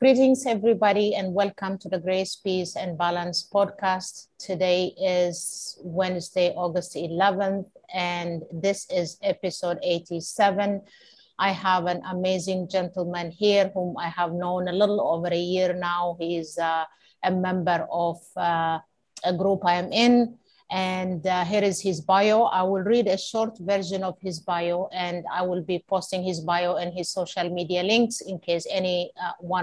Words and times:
Greetings, 0.00 0.44
everybody, 0.44 1.14
and 1.14 1.32
welcome 1.32 1.78
to 1.78 1.88
the 1.88 2.00
Grace, 2.00 2.34
Peace, 2.34 2.74
and 2.74 2.98
Balance 2.98 3.48
podcast. 3.48 4.26
Today 4.38 4.92
is 5.00 5.78
Wednesday, 5.84 6.50
August 6.56 6.96
11th, 6.96 7.70
and 7.94 8.42
this 8.52 8.90
is 8.90 9.16
episode 9.22 9.78
87. 9.84 10.82
I 11.38 11.52
have 11.52 11.86
an 11.86 12.02
amazing 12.10 12.68
gentleman 12.68 13.30
here 13.30 13.70
whom 13.72 13.96
I 13.96 14.08
have 14.08 14.32
known 14.32 14.66
a 14.66 14.72
little 14.72 15.00
over 15.00 15.28
a 15.28 15.38
year 15.38 15.72
now. 15.72 16.16
He's 16.18 16.58
uh, 16.58 16.84
a 17.22 17.30
member 17.30 17.86
of 17.88 18.18
uh, 18.36 18.80
a 19.22 19.32
group 19.32 19.64
I 19.64 19.74
am 19.74 19.92
in 19.92 20.36
and 20.70 21.26
uh, 21.26 21.44
here 21.44 21.62
is 21.62 21.80
his 21.80 22.00
bio. 22.00 22.42
I 22.44 22.62
will 22.62 22.82
read 22.82 23.06
a 23.06 23.18
short 23.18 23.58
version 23.58 24.02
of 24.02 24.16
his 24.20 24.40
bio 24.40 24.88
and 24.92 25.24
I 25.32 25.42
will 25.42 25.62
be 25.62 25.84
posting 25.86 26.22
his 26.22 26.40
bio 26.40 26.76
and 26.76 26.92
his 26.92 27.10
social 27.10 27.48
media 27.50 27.82
links 27.82 28.20
in 28.20 28.38
case 28.38 28.66
anyone 28.70 29.10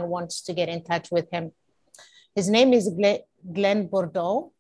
uh, 0.04 0.06
wants 0.06 0.42
to 0.44 0.54
get 0.54 0.70
in 0.70 0.84
touch 0.84 1.10
with 1.12 1.30
him. 1.32 1.52
His 2.36 2.50
name 2.50 2.74
is 2.74 2.90
Glen 2.90 3.90
Boudreaux. 3.90 4.52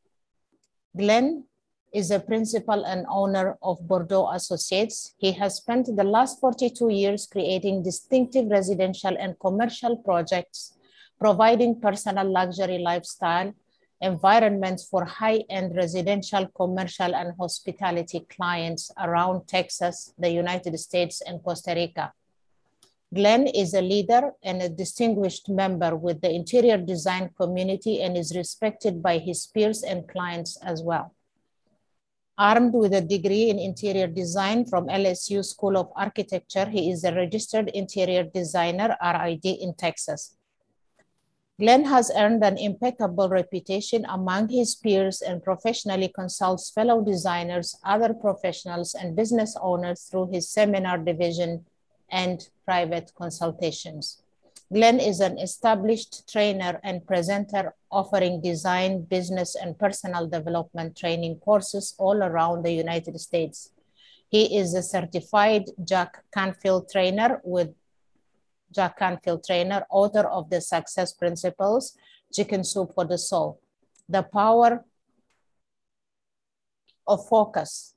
Glen 0.97 1.45
is 1.93 2.11
a 2.11 2.19
principal 2.19 2.85
and 2.85 3.05
owner 3.09 3.58
of 3.61 3.80
Boudreaux 3.81 4.33
Associates. 4.33 5.13
He 5.17 5.31
has 5.33 5.58
spent 5.58 5.95
the 5.95 6.03
last 6.03 6.39
42 6.39 6.89
years 6.89 7.27
creating 7.31 7.83
distinctive 7.83 8.47
residential 8.47 9.16
and 9.17 9.39
commercial 9.39 9.97
projects, 9.97 10.77
providing 11.19 11.80
personal 11.80 12.30
luxury 12.30 12.80
lifestyle 12.80 13.53
environments 14.01 14.83
for 14.83 15.05
high-end 15.05 15.75
residential, 15.75 16.47
commercial, 16.47 17.15
and 17.15 17.33
hospitality 17.39 18.25
clients 18.29 18.91
around 18.97 19.47
Texas, 19.47 20.13
the 20.17 20.29
United 20.29 20.77
States, 20.79 21.21
and 21.21 21.43
Costa 21.43 21.73
Rica. 21.75 22.11
Glen 23.13 23.45
is 23.45 23.73
a 23.73 23.81
leader 23.81 24.31
and 24.41 24.61
a 24.61 24.69
distinguished 24.69 25.49
member 25.49 25.95
with 25.95 26.21
the 26.21 26.31
interior 26.31 26.77
design 26.77 27.30
community 27.38 28.02
and 28.02 28.16
is 28.16 28.35
respected 28.35 29.03
by 29.03 29.17
his 29.17 29.45
peers 29.47 29.83
and 29.83 30.08
clients 30.08 30.58
as 30.63 30.81
well. 30.81 31.13
Armed 32.38 32.73
with 32.73 32.93
a 32.93 33.02
degree 33.02 33.49
in 33.49 33.59
interior 33.59 34.08
design 34.08 34.65
from 34.65 34.88
LSU 34.88 35.45
School 35.45 35.77
of 35.77 35.91
Architecture, 35.95 36.65
he 36.65 36.89
is 36.89 37.03
a 37.03 37.13
registered 37.13 37.69
interior 37.69 38.23
designer, 38.23 38.97
RID, 38.99 39.45
in 39.45 39.75
Texas. 39.75 40.38
Glen 41.62 41.86
has 41.86 42.12
earned 42.17 42.44
an 42.44 42.58
impeccable 42.58 43.30
reputation 43.30 44.04
among 44.09 44.50
his 44.50 44.73
peers 44.73 45.22
and 45.22 45.44
professionally 45.44 46.08
consults 46.08 46.72
fellow 46.72 47.04
designers, 47.06 47.78
other 47.84 48.16
professionals, 48.16 48.95
and 48.95 49.16
business 49.16 49.56
owners 49.62 50.09
through 50.09 50.32
his 50.32 50.50
seminar 50.50 50.98
division 50.98 51.64
and 52.09 52.50
private 52.66 53.12
consultations. 53.14 54.23
Glen 54.73 55.00
is 55.00 55.20
an 55.20 55.38
established 55.38 56.28
trainer 56.28 56.80
and 56.84 57.06
presenter 57.06 57.76
offering 57.92 58.42
design, 58.42 59.04
business, 59.04 59.56
and 59.56 59.78
personal 59.78 60.26
development 60.26 60.98
training 60.98 61.36
courses 61.45 61.94
all 62.00 62.23
around 62.23 62.64
the 62.64 62.73
United 62.73 63.20
States. 63.20 63.70
He 64.30 64.58
is 64.58 64.73
a 64.73 64.82
certified 64.82 65.66
Jack 65.84 66.23
Canfield 66.34 66.89
trainer 66.89 67.39
with 67.44 67.70
Jack 68.72 69.00
Canfield 69.00 69.44
trainer, 69.44 69.86
author 69.89 70.27
of 70.27 70.50
the 70.50 70.61
Success 70.61 71.14
Principles, 71.14 71.97
Chicken 72.33 72.64
Soup 72.64 72.91
for 72.94 73.05
the 73.05 73.17
Soul. 73.17 73.59
The 74.08 74.23
Power 74.23 74.86
of 77.08 77.27
Focus. 77.27 77.95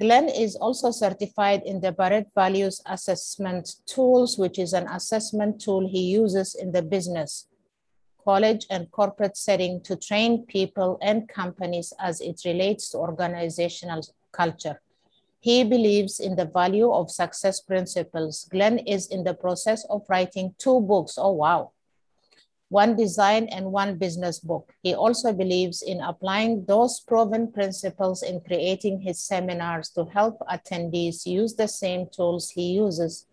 Glen 0.00 0.28
is 0.28 0.54
also 0.54 0.92
certified 0.92 1.62
in 1.64 1.80
the 1.80 1.90
Barrett 1.90 2.28
Values 2.34 2.80
Assessment 2.86 3.76
Tools, 3.86 4.38
which 4.38 4.58
is 4.58 4.72
an 4.72 4.86
assessment 4.86 5.60
tool 5.60 5.88
he 5.88 6.02
uses 6.02 6.54
in 6.54 6.70
the 6.70 6.82
business, 6.82 7.48
college, 8.24 8.64
and 8.70 8.90
corporate 8.92 9.36
setting 9.36 9.80
to 9.82 9.96
train 9.96 10.46
people 10.46 10.98
and 11.02 11.28
companies 11.28 11.92
as 11.98 12.20
it 12.20 12.42
relates 12.44 12.90
to 12.90 12.98
organizational 12.98 14.02
culture. 14.30 14.80
He 15.40 15.62
believes 15.62 16.18
in 16.18 16.34
the 16.34 16.46
value 16.46 16.90
of 16.90 17.10
success 17.10 17.60
principles. 17.60 18.48
Glen 18.50 18.78
is 18.78 19.06
in 19.06 19.22
the 19.22 19.34
process 19.34 19.84
of 19.88 20.02
writing 20.08 20.54
two 20.58 20.80
books. 20.80 21.14
Oh, 21.16 21.32
wow. 21.32 21.72
One 22.70 22.96
design 22.96 23.44
and 23.46 23.72
one 23.72 23.96
business 23.96 24.40
book. 24.40 24.74
He 24.82 24.94
also 24.94 25.32
believes 25.32 25.80
in 25.80 26.00
applying 26.00 26.64
those 26.66 27.00
proven 27.00 27.52
principles 27.52 28.22
in 28.22 28.40
creating 28.40 29.00
his 29.00 29.20
seminars 29.20 29.90
to 29.90 30.04
help 30.06 30.40
attendees 30.50 31.24
use 31.24 31.54
the 31.54 31.68
same 31.68 32.08
tools 32.12 32.50
he 32.50 32.72
uses 32.72 33.26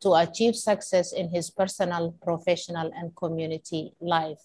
to 0.00 0.14
achieve 0.14 0.56
success 0.56 1.12
in 1.12 1.30
his 1.30 1.50
personal, 1.50 2.14
professional, 2.20 2.90
and 2.94 3.16
community 3.16 3.94
life. 4.00 4.42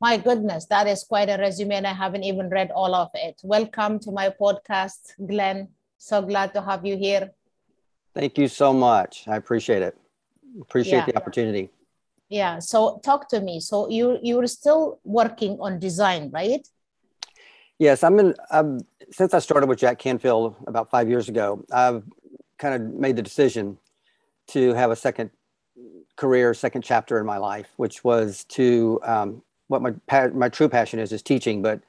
My 0.00 0.16
goodness, 0.16 0.66
that 0.66 0.86
is 0.86 1.02
quite 1.02 1.28
a 1.28 1.38
resume, 1.38 1.74
and 1.74 1.86
I 1.86 1.92
haven't 1.92 2.22
even 2.22 2.48
read 2.50 2.70
all 2.70 2.94
of 2.94 3.10
it. 3.14 3.40
Welcome 3.42 3.98
to 4.00 4.12
my 4.12 4.28
podcast, 4.28 5.14
Glen. 5.26 5.68
So 5.98 6.22
glad 6.22 6.54
to 6.54 6.62
have 6.62 6.86
you 6.86 6.96
here. 6.96 7.32
Thank 8.14 8.38
you 8.38 8.48
so 8.48 8.72
much. 8.72 9.26
I 9.28 9.36
appreciate 9.36 9.82
it. 9.82 9.96
Appreciate 10.60 11.00
yeah. 11.00 11.06
the 11.06 11.16
opportunity. 11.16 11.70
Yeah. 12.28 12.58
So 12.60 13.00
talk 13.04 13.28
to 13.30 13.40
me. 13.40 13.60
So 13.60 13.88
you 13.90 14.18
you're 14.22 14.46
still 14.46 15.00
working 15.04 15.58
on 15.60 15.78
design, 15.78 16.30
right? 16.32 16.66
Yes, 17.78 18.02
I'm 18.02 18.18
in. 18.18 18.34
Um, 18.50 18.80
since 19.10 19.34
I 19.34 19.38
started 19.38 19.68
with 19.68 19.78
Jack 19.78 19.98
Canfield 19.98 20.56
about 20.66 20.90
five 20.90 21.08
years 21.08 21.28
ago, 21.28 21.64
I've 21.72 22.02
kind 22.58 22.74
of 22.74 22.94
made 22.94 23.16
the 23.16 23.22
decision 23.22 23.78
to 24.48 24.74
have 24.74 24.90
a 24.90 24.96
second 24.96 25.30
career, 26.16 26.54
second 26.54 26.82
chapter 26.82 27.18
in 27.18 27.26
my 27.26 27.38
life, 27.38 27.68
which 27.76 28.02
was 28.02 28.44
to 28.44 29.00
um, 29.04 29.42
what 29.68 29.82
my 29.82 29.94
my 30.28 30.48
true 30.48 30.68
passion 30.68 30.98
is 30.98 31.12
is 31.12 31.22
teaching, 31.22 31.62
but 31.62 31.80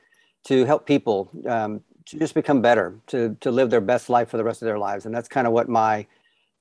to 0.46 0.66
help 0.66 0.86
people 0.86 1.30
um, 1.48 1.82
to 2.10 2.18
just 2.18 2.34
become 2.34 2.62
better, 2.62 2.96
to 3.08 3.38
to 3.42 3.52
live 3.52 3.70
their 3.70 3.82
best 3.82 4.10
life 4.10 4.30
for 4.30 4.38
the 4.38 4.44
rest 4.44 4.62
of 4.62 4.66
their 4.66 4.80
lives, 4.80 5.06
and 5.06 5.14
that's 5.14 5.30
kind 5.30 5.46
of 5.46 5.54
what 5.54 5.70
my 5.70 6.06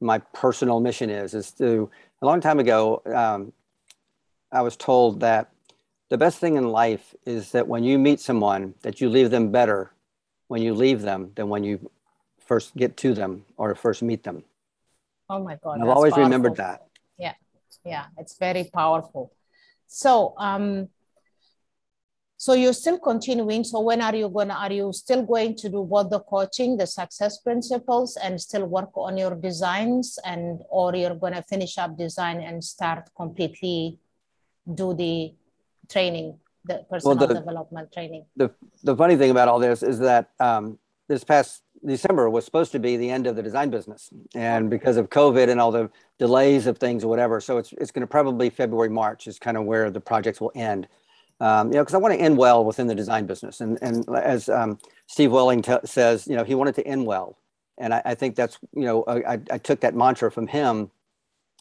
my 0.00 0.18
personal 0.34 0.80
mission 0.80 1.10
is. 1.10 1.34
Is 1.34 1.50
to 1.52 1.90
a 2.22 2.26
long 2.26 2.40
time 2.40 2.58
ago, 2.58 3.02
um, 3.14 3.52
I 4.52 4.62
was 4.62 4.76
told 4.76 5.20
that 5.20 5.50
the 6.10 6.18
best 6.18 6.38
thing 6.38 6.56
in 6.56 6.68
life 6.68 7.14
is 7.24 7.52
that 7.52 7.66
when 7.66 7.82
you 7.82 7.98
meet 7.98 8.20
someone, 8.20 8.74
that 8.82 9.00
you 9.00 9.08
leave 9.08 9.30
them 9.30 9.50
better 9.50 9.90
when 10.48 10.62
you 10.62 10.74
leave 10.74 11.02
them 11.02 11.32
than 11.34 11.48
when 11.48 11.64
you 11.64 11.90
first 12.38 12.76
get 12.76 12.96
to 12.98 13.14
them 13.14 13.44
or 13.56 13.74
first 13.74 14.02
meet 14.02 14.22
them. 14.24 14.44
Oh 15.30 15.42
my 15.42 15.56
God! 15.62 15.80
I've 15.80 15.88
always 15.88 16.12
powerful. 16.12 16.24
remembered 16.24 16.56
that. 16.56 16.86
Yeah, 17.18 17.34
yeah, 17.84 18.06
it's 18.18 18.36
very 18.36 18.70
powerful. 18.72 19.32
So, 19.86 20.34
um, 20.36 20.88
so 22.40 22.54
you're 22.54 22.72
still 22.72 23.00
continuing. 23.00 23.64
So 23.64 23.80
when 23.80 24.00
are 24.00 24.14
you 24.14 24.28
going 24.28 24.48
to, 24.48 24.54
are 24.54 24.72
you 24.72 24.92
still 24.92 25.24
going 25.24 25.56
to 25.56 25.68
do 25.68 25.82
both 25.82 26.08
the 26.08 26.20
coaching, 26.20 26.76
the 26.76 26.86
success 26.86 27.38
principles 27.38 28.16
and 28.16 28.40
still 28.40 28.64
work 28.64 28.90
on 28.94 29.18
your 29.18 29.34
designs 29.34 30.20
and, 30.24 30.60
or 30.70 30.94
you're 30.94 31.16
going 31.16 31.32
to 31.32 31.42
finish 31.42 31.76
up 31.78 31.98
design 31.98 32.40
and 32.40 32.62
start 32.62 33.10
completely 33.16 33.98
do 34.72 34.94
the 34.94 35.34
training, 35.88 36.38
the 36.64 36.86
personal 36.88 37.16
well, 37.16 37.26
the, 37.26 37.34
development 37.34 37.92
training? 37.92 38.24
The, 38.36 38.52
the 38.84 38.94
funny 38.94 39.16
thing 39.16 39.32
about 39.32 39.48
all 39.48 39.58
this 39.58 39.82
is 39.82 39.98
that 39.98 40.30
um, 40.38 40.78
this 41.08 41.24
past 41.24 41.64
December 41.84 42.30
was 42.30 42.44
supposed 42.44 42.70
to 42.70 42.78
be 42.78 42.96
the 42.96 43.10
end 43.10 43.26
of 43.26 43.34
the 43.34 43.42
design 43.42 43.70
business. 43.70 44.10
And 44.36 44.70
because 44.70 44.96
of 44.96 45.10
COVID 45.10 45.48
and 45.48 45.60
all 45.60 45.72
the 45.72 45.90
delays 46.20 46.68
of 46.68 46.78
things 46.78 47.02
or 47.02 47.08
whatever, 47.08 47.40
so 47.40 47.58
it's, 47.58 47.72
it's 47.72 47.90
going 47.90 48.02
to 48.02 48.06
probably 48.06 48.48
February, 48.48 48.90
March 48.90 49.26
is 49.26 49.40
kind 49.40 49.56
of 49.56 49.64
where 49.64 49.90
the 49.90 50.00
projects 50.00 50.40
will 50.40 50.52
end 50.54 50.86
um, 51.40 51.68
you 51.68 51.74
know, 51.74 51.82
because 51.82 51.94
I 51.94 51.98
want 51.98 52.14
to 52.14 52.20
end 52.20 52.36
well 52.36 52.64
within 52.64 52.86
the 52.86 52.94
design 52.94 53.26
business. 53.26 53.60
And, 53.60 53.78
and 53.80 54.04
as 54.16 54.48
um, 54.48 54.78
Steve 55.06 55.32
Welling 55.32 55.62
t- 55.62 55.76
says, 55.84 56.26
you 56.26 56.36
know, 56.36 56.44
he 56.44 56.54
wanted 56.54 56.74
to 56.76 56.86
end 56.86 57.06
well. 57.06 57.38
And 57.78 57.94
I, 57.94 58.02
I 58.04 58.14
think 58.14 58.34
that's, 58.34 58.58
you 58.74 58.84
know, 58.84 59.04
I, 59.06 59.38
I 59.50 59.58
took 59.58 59.80
that 59.80 59.94
mantra 59.94 60.30
from 60.32 60.46
him 60.48 60.90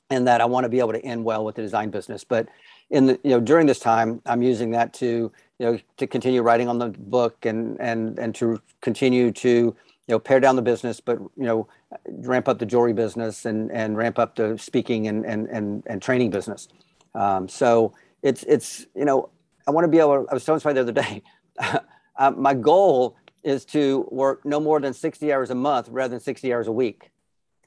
and 0.10 0.28
that 0.28 0.42
I 0.42 0.46
want 0.46 0.64
to 0.64 0.70
be 0.70 0.80
able 0.80 0.94
to 0.94 1.02
end 1.02 1.24
well 1.24 1.46
with 1.46 1.56
the 1.56 1.62
design 1.62 1.90
business. 1.90 2.24
But 2.24 2.48
in 2.90 3.08
the, 3.08 3.20
you 3.24 3.32
know, 3.32 3.40
during 3.40 3.68
this 3.68 3.80
time, 3.80 4.22
I'm 4.26 4.42
using 4.42 4.72
that 4.72 4.94
to, 4.96 5.32
you 5.60 5.66
know, 5.66 5.80
to 5.98 6.08
continue 6.08 6.42
writing 6.42 6.70
on 6.70 6.80
the 6.80 6.90
book 6.90 7.46
and, 7.46 7.80
and, 7.80 8.18
and 8.18 8.34
to 8.36 8.62
continue 8.82 9.32
to, 9.34 9.50
you 9.50 9.76
know, 10.08 10.20
pare 10.20 10.40
down 10.40 10.56
the 10.56 10.62
business, 10.62 11.02
but, 11.02 11.20
you 11.20 11.44
know, 11.44 11.68
ramp 12.08 12.48
up 12.48 12.60
the 12.60 12.66
jewelry 12.66 12.94
business 12.94 13.46
and, 13.46 13.72
and 13.72 13.98
ramp 13.98 14.18
up 14.18 14.36
the 14.38 14.58
speaking 14.58 15.08
and, 15.08 15.26
and, 15.26 15.48
and, 15.50 15.84
and 15.86 16.02
training 16.02 16.30
business. 16.30 16.70
Um, 17.14 17.50
so 17.50 17.94
it's, 18.24 18.44
it's, 18.44 18.86
you 18.96 19.04
know, 19.04 19.30
I 19.68 19.72
want 19.72 19.84
to 19.84 19.90
be 19.90 20.00
able. 20.00 20.26
I 20.32 20.34
was 20.34 20.46
telling 20.46 20.62
somebody 20.62 20.82
the 20.82 20.92
other 20.92 21.02
day. 21.02 21.24
uh, 22.16 22.32
my 22.32 22.54
goal 22.54 23.18
is 23.44 23.66
to 23.66 24.08
work 24.10 24.46
no 24.46 24.60
more 24.60 24.80
than 24.80 24.94
60 24.94 25.32
hours 25.32 25.50
a 25.50 25.56
month 25.56 25.90
rather 25.90 26.12
than 26.12 26.20
60 26.20 26.54
hours 26.54 26.68
a 26.68 26.72
week. 26.72 27.12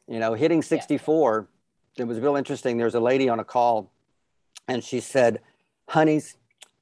You 0.09 0.19
know, 0.19 0.35
hitting 0.35 0.63
64. 0.63 1.49
Yeah. 1.95 2.03
It 2.03 2.09
was 2.09 2.19
real 2.19 2.37
interesting. 2.37 2.77
There 2.79 2.87
was 2.87 2.95
a 2.95 3.01
lady 3.01 3.29
on 3.29 3.39
a 3.39 3.45
call, 3.45 3.93
and 4.67 4.83
she 4.83 5.01
said, 5.01 5.41
"Honeys, 5.89 6.37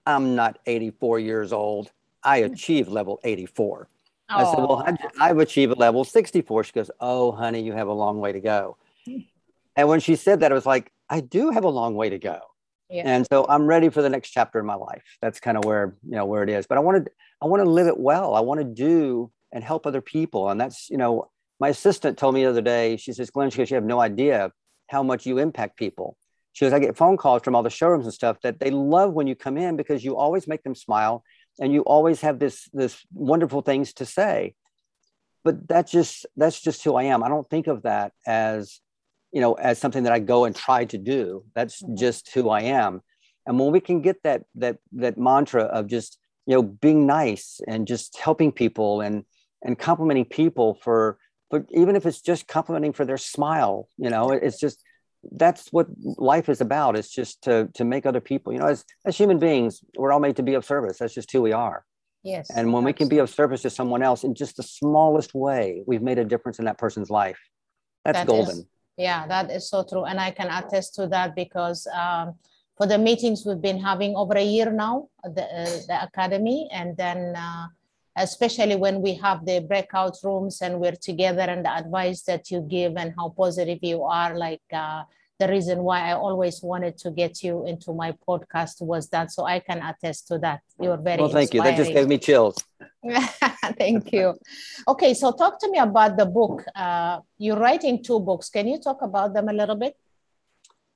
I'm 0.06 0.36
not 0.36 0.60
84 0.66 1.18
years 1.18 1.52
old. 1.52 1.90
I 2.22 2.40
hmm. 2.42 2.52
achieved 2.52 2.88
level 2.88 3.18
84." 3.24 3.88
I 4.30 4.44
said, 4.44 4.58
"Well, 4.58 4.86
I've 5.18 5.38
achieved 5.38 5.78
level 5.78 6.04
64." 6.04 6.64
She 6.64 6.72
goes, 6.72 6.90
"Oh, 7.00 7.32
honey, 7.32 7.62
you 7.62 7.72
have 7.72 7.88
a 7.88 7.92
long 7.92 8.20
way 8.20 8.32
to 8.32 8.40
go." 8.40 8.76
Hmm. 9.04 9.18
And 9.74 9.88
when 9.88 10.00
she 10.00 10.16
said 10.16 10.40
that, 10.40 10.52
it 10.52 10.54
was 10.54 10.66
like, 10.66 10.92
"I 11.10 11.20
do 11.20 11.50
have 11.50 11.64
a 11.64 11.70
long 11.70 11.94
way 11.94 12.08
to 12.10 12.18
go." 12.18 12.40
And 12.90 13.26
so 13.30 13.44
I'm 13.48 13.66
ready 13.66 13.90
for 13.90 14.02
the 14.02 14.08
next 14.08 14.30
chapter 14.30 14.58
in 14.58 14.66
my 14.66 14.74
life. 14.74 15.02
That's 15.20 15.40
kind 15.40 15.56
of 15.58 15.64
where, 15.64 15.96
you 16.04 16.16
know, 16.16 16.24
where 16.24 16.42
it 16.42 16.48
is. 16.48 16.66
But 16.66 16.78
I 16.78 16.80
want 16.80 17.04
to, 17.04 17.12
I 17.42 17.46
want 17.46 17.62
to 17.62 17.68
live 17.68 17.86
it 17.86 17.98
well. 17.98 18.34
I 18.34 18.40
want 18.40 18.60
to 18.60 18.64
do 18.64 19.30
and 19.52 19.62
help 19.62 19.86
other 19.86 20.00
people. 20.00 20.48
And 20.48 20.60
that's, 20.60 20.88
you 20.88 20.96
know, 20.96 21.30
my 21.60 21.68
assistant 21.68 22.16
told 22.16 22.34
me 22.34 22.44
the 22.44 22.50
other 22.50 22.62
day, 22.62 22.96
she 22.96 23.12
says, 23.12 23.30
Glen, 23.30 23.50
she 23.50 23.58
goes, 23.58 23.70
you 23.70 23.74
have 23.74 23.84
no 23.84 24.00
idea 24.00 24.52
how 24.88 25.02
much 25.02 25.26
you 25.26 25.38
impact 25.38 25.76
people. 25.76 26.16
She 26.52 26.64
goes, 26.64 26.72
I 26.72 26.78
get 26.78 26.96
phone 26.96 27.16
calls 27.16 27.42
from 27.42 27.54
all 27.54 27.62
the 27.62 27.70
showrooms 27.70 28.06
and 28.06 28.14
stuff 28.14 28.40
that 28.42 28.58
they 28.58 28.70
love 28.70 29.12
when 29.12 29.26
you 29.26 29.34
come 29.34 29.58
in 29.58 29.76
because 29.76 30.04
you 30.04 30.16
always 30.16 30.48
make 30.48 30.62
them 30.62 30.74
smile 30.74 31.22
and 31.60 31.72
you 31.72 31.82
always 31.82 32.22
have 32.22 32.38
this, 32.38 32.68
this 32.72 33.04
wonderful 33.12 33.60
things 33.60 33.92
to 33.94 34.06
say. 34.06 34.54
But 35.44 35.68
that's 35.68 35.92
just, 35.92 36.26
that's 36.36 36.60
just 36.60 36.82
who 36.84 36.94
I 36.94 37.04
am. 37.04 37.22
I 37.22 37.28
don't 37.28 37.48
think 37.48 37.66
of 37.66 37.82
that 37.82 38.12
as, 38.26 38.80
you 39.32 39.40
know, 39.40 39.54
as 39.54 39.78
something 39.78 40.04
that 40.04 40.12
I 40.12 40.18
go 40.18 40.44
and 40.44 40.54
try 40.54 40.84
to 40.86 40.98
do. 40.98 41.44
That's 41.54 41.82
mm-hmm. 41.82 41.96
just 41.96 42.32
who 42.32 42.48
I 42.48 42.62
am. 42.62 43.02
And 43.46 43.58
when 43.58 43.72
we 43.72 43.80
can 43.80 44.02
get 44.02 44.22
that 44.24 44.42
that 44.56 44.78
that 44.92 45.18
mantra 45.18 45.62
of 45.64 45.86
just 45.86 46.18
you 46.46 46.54
know 46.54 46.62
being 46.62 47.06
nice 47.06 47.60
and 47.66 47.86
just 47.86 48.18
helping 48.18 48.52
people 48.52 49.00
and 49.00 49.24
and 49.62 49.78
complimenting 49.78 50.24
people 50.24 50.78
for 50.82 51.18
but 51.50 51.64
even 51.70 51.96
if 51.96 52.04
it's 52.04 52.20
just 52.20 52.46
complimenting 52.46 52.92
for 52.92 53.04
their 53.04 53.16
smile, 53.16 53.88
you 53.96 54.10
know, 54.10 54.30
it's 54.30 54.60
just 54.60 54.82
that's 55.32 55.72
what 55.72 55.86
life 56.18 56.48
is 56.48 56.60
about. 56.60 56.96
It's 56.96 57.10
just 57.10 57.42
to 57.42 57.68
to 57.74 57.84
make 57.84 58.06
other 58.06 58.20
people, 58.20 58.52
you 58.52 58.58
know, 58.58 58.66
as 58.66 58.84
as 59.04 59.16
human 59.16 59.38
beings, 59.38 59.80
we're 59.96 60.12
all 60.12 60.20
made 60.20 60.36
to 60.36 60.42
be 60.42 60.54
of 60.54 60.64
service. 60.64 60.98
That's 60.98 61.14
just 61.14 61.32
who 61.32 61.42
we 61.42 61.52
are. 61.52 61.84
Yes. 62.22 62.50
And 62.50 62.72
when 62.72 62.82
absolutely. 62.82 62.84
we 62.84 62.92
can 62.92 63.08
be 63.08 63.18
of 63.18 63.30
service 63.30 63.62
to 63.62 63.70
someone 63.70 64.02
else 64.02 64.24
in 64.24 64.34
just 64.34 64.56
the 64.56 64.62
smallest 64.62 65.34
way, 65.34 65.82
we've 65.86 66.02
made 66.02 66.18
a 66.18 66.24
difference 66.24 66.58
in 66.58 66.66
that 66.66 66.76
person's 66.76 67.10
life. 67.10 67.38
That's 68.04 68.18
that 68.18 68.26
golden. 68.26 68.58
Is, 68.58 68.66
yeah, 68.98 69.26
that 69.28 69.50
is 69.50 69.70
so 69.70 69.84
true. 69.88 70.04
And 70.04 70.18
I 70.20 70.32
can 70.32 70.50
attest 70.50 70.96
to 70.96 71.06
that 71.06 71.36
because 71.36 71.86
um, 71.86 72.34
for 72.76 72.86
the 72.86 72.98
meetings 72.98 73.44
we've 73.46 73.62
been 73.62 73.80
having 73.80 74.16
over 74.16 74.34
a 74.34 74.44
year 74.44 74.70
now, 74.70 75.08
the, 75.22 75.44
uh, 75.44 75.64
the 75.86 76.02
academy, 76.02 76.68
and 76.72 76.96
then 76.96 77.34
uh, 77.36 77.68
especially 78.16 78.74
when 78.74 79.00
we 79.00 79.14
have 79.14 79.46
the 79.46 79.60
breakout 79.60 80.16
rooms 80.24 80.60
and 80.62 80.80
we're 80.80 80.98
together 81.00 81.42
and 81.42 81.64
the 81.64 81.70
advice 81.70 82.22
that 82.22 82.50
you 82.50 82.60
give 82.60 82.96
and 82.96 83.14
how 83.16 83.28
positive 83.30 83.78
you 83.82 84.02
are, 84.02 84.36
like 84.36 84.62
uh, 84.72 85.04
the 85.38 85.46
reason 85.46 85.84
why 85.84 86.10
I 86.10 86.14
always 86.14 86.60
wanted 86.60 86.98
to 86.98 87.12
get 87.12 87.44
you 87.44 87.64
into 87.66 87.92
my 87.92 88.12
podcast 88.26 88.82
was 88.82 89.08
that. 89.10 89.30
So 89.30 89.44
I 89.44 89.60
can 89.60 89.80
attest 89.80 90.26
to 90.28 90.38
that. 90.38 90.60
You're 90.80 90.96
very 90.96 91.22
well. 91.22 91.30
Thank 91.30 91.54
inspiring. 91.54 91.72
you. 91.72 91.76
That 91.76 91.84
just 91.84 91.94
gave 91.96 92.08
me 92.08 92.18
chills. 92.18 92.56
thank 93.78 94.12
you. 94.12 94.34
Okay, 94.86 95.14
so 95.14 95.32
talk 95.32 95.60
to 95.60 95.70
me 95.70 95.78
about 95.78 96.16
the 96.16 96.26
book. 96.26 96.64
Uh, 96.74 97.20
you're 97.38 97.58
writing 97.58 98.02
two 98.02 98.20
books. 98.20 98.50
Can 98.50 98.66
you 98.66 98.78
talk 98.80 99.02
about 99.02 99.34
them 99.34 99.48
a 99.48 99.52
little 99.52 99.76
bit? 99.76 99.94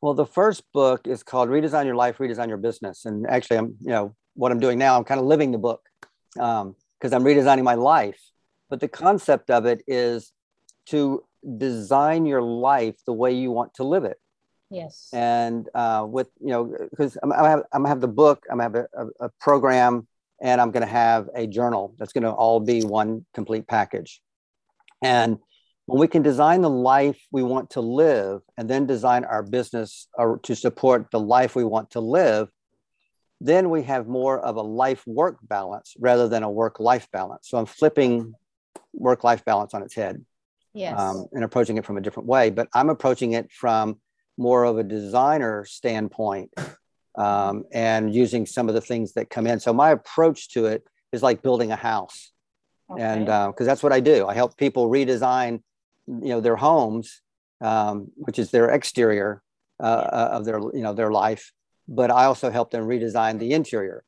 Well, 0.00 0.14
the 0.14 0.26
first 0.26 0.64
book 0.72 1.06
is 1.06 1.22
called 1.22 1.48
"Redesign 1.48 1.86
Your 1.86 1.94
Life, 1.94 2.18
Redesign 2.18 2.48
Your 2.48 2.56
Business," 2.56 3.04
and 3.04 3.26
actually, 3.26 3.58
I'm 3.58 3.76
you 3.80 3.90
know 3.90 4.16
what 4.34 4.50
I'm 4.50 4.58
doing 4.58 4.78
now. 4.78 4.96
I'm 4.96 5.04
kind 5.04 5.20
of 5.20 5.26
living 5.26 5.52
the 5.52 5.58
book 5.58 5.82
because 6.34 6.64
um, 6.64 6.74
I'm 7.12 7.24
redesigning 7.24 7.62
my 7.62 7.74
life. 7.74 8.20
But 8.68 8.80
the 8.80 8.88
concept 8.88 9.50
of 9.50 9.66
it 9.66 9.82
is 9.86 10.32
to 10.86 11.24
design 11.58 12.26
your 12.26 12.42
life 12.42 12.96
the 13.06 13.12
way 13.12 13.32
you 13.32 13.50
want 13.50 13.74
to 13.74 13.84
live 13.84 14.04
it. 14.04 14.18
Yes. 14.70 15.10
And 15.12 15.68
uh, 15.74 16.06
with 16.08 16.30
you 16.40 16.48
know, 16.48 16.74
because 16.90 17.18
I'm, 17.22 17.30
I'm, 17.32 17.62
I'm, 17.72 17.82
gonna 17.82 17.88
have 17.88 18.00
the 18.00 18.08
book, 18.08 18.44
I'm 18.50 18.58
have 18.58 18.74
a, 18.74 18.86
a 19.20 19.28
program, 19.38 20.08
and 20.42 20.60
I'm 20.60 20.72
gonna 20.72 20.86
have 20.86 21.30
a 21.34 21.46
journal. 21.46 21.94
That's 21.98 22.12
gonna 22.12 22.34
all 22.34 22.60
be 22.60 22.82
one 22.82 23.24
complete 23.32 23.66
package. 23.66 24.20
And 25.02 25.38
when 25.86 26.00
we 26.00 26.08
can 26.08 26.22
design 26.22 26.60
the 26.60 26.70
life 26.70 27.20
we 27.32 27.42
want 27.42 27.70
to 27.70 27.80
live, 27.80 28.42
and 28.56 28.68
then 28.68 28.86
design 28.86 29.24
our 29.24 29.42
business 29.42 30.08
uh, 30.18 30.34
to 30.42 30.54
support 30.54 31.10
the 31.10 31.20
life 31.20 31.56
we 31.56 31.64
want 31.64 31.90
to 31.92 32.00
live, 32.00 32.50
then 33.40 33.70
we 33.70 33.82
have 33.82 34.06
more 34.06 34.38
of 34.38 34.56
a 34.56 34.62
life 34.62 35.02
work 35.06 35.38
balance 35.42 35.94
rather 35.98 36.28
than 36.28 36.42
a 36.42 36.50
work 36.50 36.78
life 36.78 37.08
balance. 37.12 37.48
So 37.48 37.58
I'm 37.58 37.66
flipping 37.66 38.34
work 38.92 39.24
life 39.24 39.44
balance 39.44 39.74
on 39.74 39.82
its 39.82 39.94
head. 39.94 40.24
Yes. 40.74 40.98
Um, 40.98 41.26
and 41.32 41.44
approaching 41.44 41.76
it 41.76 41.84
from 41.84 41.98
a 41.98 42.00
different 42.00 42.28
way, 42.28 42.50
but 42.50 42.68
I'm 42.72 42.88
approaching 42.88 43.32
it 43.32 43.52
from 43.52 44.00
more 44.38 44.64
of 44.64 44.78
a 44.78 44.82
designer 44.82 45.64
standpoint 45.66 46.50
um, 47.16 47.64
and 47.72 48.14
using 48.14 48.46
some 48.46 48.68
of 48.68 48.74
the 48.74 48.80
things 48.80 49.12
that 49.14 49.30
come 49.30 49.46
in. 49.46 49.60
So 49.60 49.72
my 49.72 49.90
approach 49.90 50.50
to 50.50 50.66
it 50.66 50.84
is 51.12 51.22
like 51.22 51.42
building 51.42 51.72
a 51.72 51.76
house, 51.76 52.32
okay. 52.90 53.02
and 53.02 53.26
because 53.26 53.54
uh, 53.60 53.64
that's 53.64 53.82
what 53.82 53.92
I 53.92 54.00
do. 54.00 54.26
I 54.26 54.34
help 54.34 54.56
people 54.56 54.88
redesign, 54.88 55.62
you 56.06 56.28
know, 56.28 56.40
their 56.40 56.56
homes, 56.56 57.20
um, 57.60 58.10
which 58.16 58.38
is 58.38 58.50
their 58.50 58.70
exterior 58.70 59.42
uh, 59.80 59.82
uh, 59.82 60.28
of 60.32 60.44
their 60.44 60.58
you 60.58 60.82
know 60.82 60.92
their 60.92 61.10
life, 61.10 61.52
but 61.88 62.10
I 62.10 62.24
also 62.24 62.50
help 62.50 62.70
them 62.70 62.84
redesign 62.84 63.38
the 63.38 63.52
interior. 63.52 64.04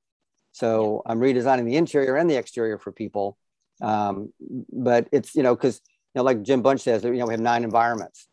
So 0.52 1.02
yeah. 1.04 1.12
I'm 1.12 1.20
redesigning 1.20 1.66
the 1.66 1.76
interior 1.76 2.16
and 2.16 2.30
the 2.30 2.36
exterior 2.36 2.78
for 2.78 2.92
people. 2.92 3.36
Um, 3.82 4.32
but 4.72 5.08
it's 5.12 5.34
you 5.34 5.42
know 5.42 5.54
because 5.54 5.80
you 6.14 6.20
know 6.20 6.22
like 6.22 6.42
Jim 6.42 6.62
Bunch 6.62 6.80
says, 6.80 7.04
you 7.04 7.12
know 7.12 7.26
we 7.26 7.34
have 7.34 7.40
nine 7.40 7.64
environments 7.64 8.28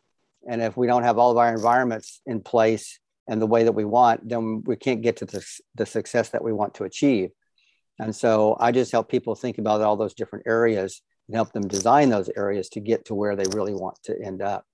and 0.48 0.62
if 0.62 0.76
we 0.76 0.86
don't 0.86 1.04
have 1.04 1.18
all 1.18 1.30
of 1.30 1.36
our 1.36 1.52
environments 1.52 2.20
in 2.26 2.40
place 2.40 2.98
and 3.28 3.40
the 3.40 3.46
way 3.46 3.64
that 3.64 3.72
we 3.72 3.84
want, 3.84 4.28
then 4.28 4.62
we 4.64 4.76
can't 4.76 5.02
get 5.02 5.16
to 5.18 5.26
the, 5.26 5.44
the 5.74 5.86
success 5.86 6.30
that 6.30 6.42
we 6.42 6.52
want 6.52 6.74
to 6.74 6.84
achieve. 6.84 7.30
And 7.98 8.14
so 8.14 8.56
I 8.58 8.72
just 8.72 8.92
help 8.92 9.08
people 9.08 9.34
think 9.34 9.58
about 9.58 9.80
all 9.80 9.96
those 9.96 10.14
different 10.14 10.46
areas 10.46 11.02
and 11.28 11.36
help 11.36 11.52
them 11.52 11.68
design 11.68 12.08
those 12.08 12.30
areas 12.36 12.68
to 12.70 12.80
get 12.80 13.04
to 13.06 13.14
where 13.14 13.36
they 13.36 13.44
really 13.56 13.74
want 13.74 13.98
to 14.04 14.20
end 14.20 14.42
up. 14.42 14.64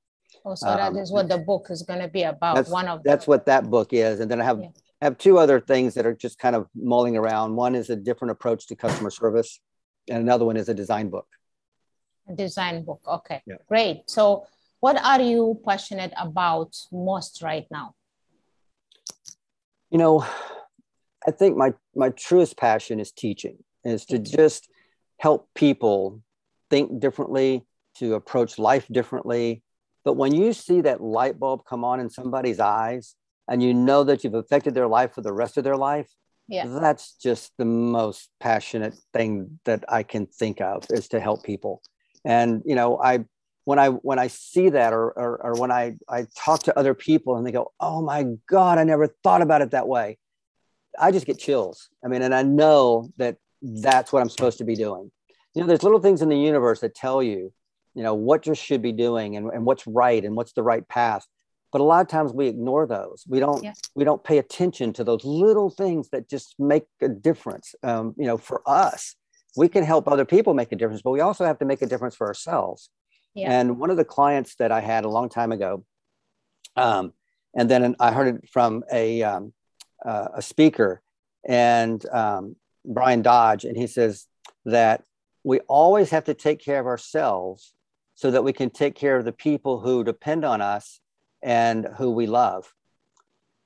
Oh, 0.45 0.55
so 0.55 0.67
that 0.67 0.81
um, 0.81 0.97
is 0.97 1.11
what 1.11 1.29
the 1.29 1.39
book 1.39 1.67
is 1.71 1.83
going 1.83 2.01
to 2.01 2.09
be 2.09 2.23
about. 2.23 2.57
That's, 2.57 2.71
One 2.71 2.89
of 2.89 3.03
that's 3.03 3.27
what 3.27 3.47
that 3.47 3.71
book 3.71 3.93
is. 3.93 4.21
And 4.21 4.31
then 4.31 4.41
I 4.41 4.45
have 4.45 4.61
yeah. 4.61 4.69
have 5.03 5.19
two 5.19 5.39
other 5.39 5.61
things 5.61 5.95
that 5.95 6.07
are 6.07 6.15
just 6.15 6.39
kind 6.39 6.55
of 6.55 6.67
mulling 6.75 7.17
around. 7.17 7.57
One 7.57 7.75
is 7.75 7.91
a 7.91 7.97
different 7.97 8.33
approach 8.33 8.67
to 8.69 8.77
customer 8.77 9.11
service, 9.11 9.61
and 10.09 10.19
another 10.19 10.45
one 10.45 10.57
is 10.57 10.69
a 10.69 10.75
design 10.75 11.09
book. 11.09 11.27
A 12.29 12.35
design 12.35 12.85
book. 12.85 13.01
Okay, 13.07 13.43
yeah. 13.47 13.57
great. 13.69 14.03
So 14.07 14.47
what 14.81 15.03
are 15.03 15.21
you 15.21 15.61
passionate 15.65 16.13
about 16.17 16.77
most 16.93 17.43
right 17.43 17.67
now? 17.71 17.95
You 19.91 19.99
know, 19.99 20.27
I 21.27 21.31
think 21.31 21.57
my 21.57 21.75
my 21.95 22.11
truest 22.11 22.57
passion 22.57 23.01
is 23.01 23.13
teaching, 23.13 23.59
is 23.85 24.05
to 24.07 24.17
mm-hmm. 24.17 24.37
just 24.37 24.69
help 25.19 25.49
people 25.55 26.23
think 26.71 27.01
differently, 27.01 27.67
to 27.97 28.15
approach 28.15 28.59
life 28.59 28.87
differently. 28.91 29.63
But 30.05 30.15
when 30.15 30.35
you 30.35 30.53
see 30.53 30.81
that 30.83 31.03
light 31.03 31.39
bulb 31.39 31.63
come 31.69 31.85
on 31.85 32.01
in 32.01 32.09
somebody's 32.09 32.61
eyes 32.61 33.15
and 33.49 33.63
you 33.63 33.75
know 33.75 34.05
that 34.05 34.25
you've 34.25 34.35
affected 34.35 34.75
their 34.75 34.87
life 34.87 35.15
for 35.15 35.21
the 35.21 35.33
rest 35.33 35.59
of 35.59 35.65
their 35.65 35.77
life, 35.77 36.09
yeah. 36.49 36.67
that's 36.67 37.15
just 37.15 37.53
the 37.59 37.65
most 37.65 38.31
passionate 38.41 38.95
thing 39.13 39.59
that 39.65 39.85
I 39.89 40.03
can 40.03 40.27
think 40.27 40.61
of 40.61 40.85
is 40.91 41.09
to 41.09 41.21
help 41.21 41.43
people. 41.43 41.83
And 42.25 42.63
you 42.65 42.75
know, 42.75 42.99
I 43.03 43.25
when 43.69 43.79
I 43.79 43.89
when 43.91 44.19
I 44.19 44.29
see 44.29 44.71
that 44.71 44.95
or, 44.95 45.11
or, 45.11 45.45
or 45.45 45.53
when 45.61 45.71
I, 45.71 45.97
I 46.09 46.27
talk 46.35 46.63
to 46.63 46.79
other 46.79 46.95
people 46.95 47.37
and 47.37 47.47
they 47.47 47.53
go, 47.53 47.71
oh 47.79 48.01
my 48.01 48.25
God, 48.49 48.79
I 48.79 48.85
never 48.85 49.09
thought 49.23 49.43
about 49.43 49.61
it 49.61 49.73
that 49.73 49.87
way. 49.87 50.17
I 50.99 51.13
just 51.13 51.27
get 51.27 51.39
chills. 51.39 51.91
I 52.03 52.09
mean, 52.09 52.23
and 52.23 52.35
I 52.35 52.45
know 52.45 53.11
that 53.19 53.37
that's 53.61 54.11
what 54.11 54.23
I'm 54.23 54.31
supposed 54.31 54.57
to 54.59 54.65
be 54.65 54.75
doing. 54.75 55.11
You 55.55 55.61
know, 55.61 55.67
there's 55.67 55.83
little 55.83 56.01
things 56.01 56.23
in 56.23 56.31
the 56.31 56.39
universe 56.39 56.81
that 56.81 56.95
tell 56.95 57.23
you, 57.23 57.53
you 57.95 58.03
know, 58.03 58.15
what 58.15 58.47
you 58.47 58.55
should 58.55 58.81
be 58.81 58.93
doing 58.93 59.37
and, 59.37 59.51
and 59.53 59.67
what's 59.67 59.87
right 59.87 60.25
and 60.25 60.35
what's 60.35 60.55
the 60.55 60.63
right 60.63 60.89
path. 60.89 61.27
But 61.71 61.83
a 61.83 61.85
lot 61.85 62.01
of 62.01 62.09
times 62.09 62.33
we 62.33 62.47
ignore 62.47 62.87
those. 62.87 63.23
We 63.29 63.39
don't 63.39 63.63
yeah. 63.63 63.75
we 63.95 64.03
don't 64.03 64.25
pay 64.25 64.39
attention 64.39 64.95
to 64.95 65.05
those 65.05 65.27
little 65.27 65.69
things 65.69 66.09
that 66.13 66.31
just 66.31 66.55
make 66.59 66.87
a 67.03 67.09
difference. 67.11 67.75
Um, 67.83 68.15
you 68.17 68.25
know, 68.25 68.39
for 68.39 68.63
us, 68.65 69.15
we 69.59 69.69
can 69.69 69.85
help 69.85 70.09
other 70.09 70.25
people 70.25 70.55
make 70.55 70.73
a 70.73 70.77
difference, 70.77 71.03
but 71.03 71.11
we 71.11 71.21
also 71.21 71.45
have 71.45 71.59
to 71.59 71.67
make 71.67 71.83
a 71.83 71.87
difference 71.87 72.17
for 72.17 72.27
ourselves. 72.27 72.89
Yeah. 73.39 73.61
And 73.61 73.79
one 73.79 73.91
of 73.91 73.97
the 73.97 74.05
clients 74.05 74.57
that 74.57 74.73
I 74.73 74.81
had 74.81 75.05
a 75.05 75.09
long 75.09 75.29
time 75.29 75.53
ago, 75.53 75.85
um, 76.77 77.13
and 77.55 77.71
then 77.71 77.95
I 78.01 78.11
heard 78.13 78.37
it 78.37 78.49
from 78.51 78.85
a, 78.93 79.23
um, 79.23 79.53
uh, 80.05 80.29
a 80.35 80.43
speaker, 80.43 81.03
and 81.47 82.05
um, 82.11 82.57
Brian 82.85 83.23
Dodge, 83.23 83.65
and 83.65 83.77
he 83.77 83.87
says 83.87 84.27
that 84.65 85.05
we 85.45 85.61
always 85.61 86.11
have 86.11 86.25
to 86.25 86.35
take 86.35 86.61
care 86.61 86.81
of 86.81 86.87
ourselves 86.87 87.73
so 88.15 88.31
that 88.31 88.43
we 88.43 88.53
can 88.53 88.71
take 88.71 88.95
care 88.95 89.17
of 89.17 89.25
the 89.25 89.33
people 89.33 89.81
who 89.81 90.03
depend 90.03 90.45
on 90.45 90.61
us 90.61 91.01
and 91.43 91.87
who 91.97 92.11
we 92.11 92.27
love. 92.27 92.75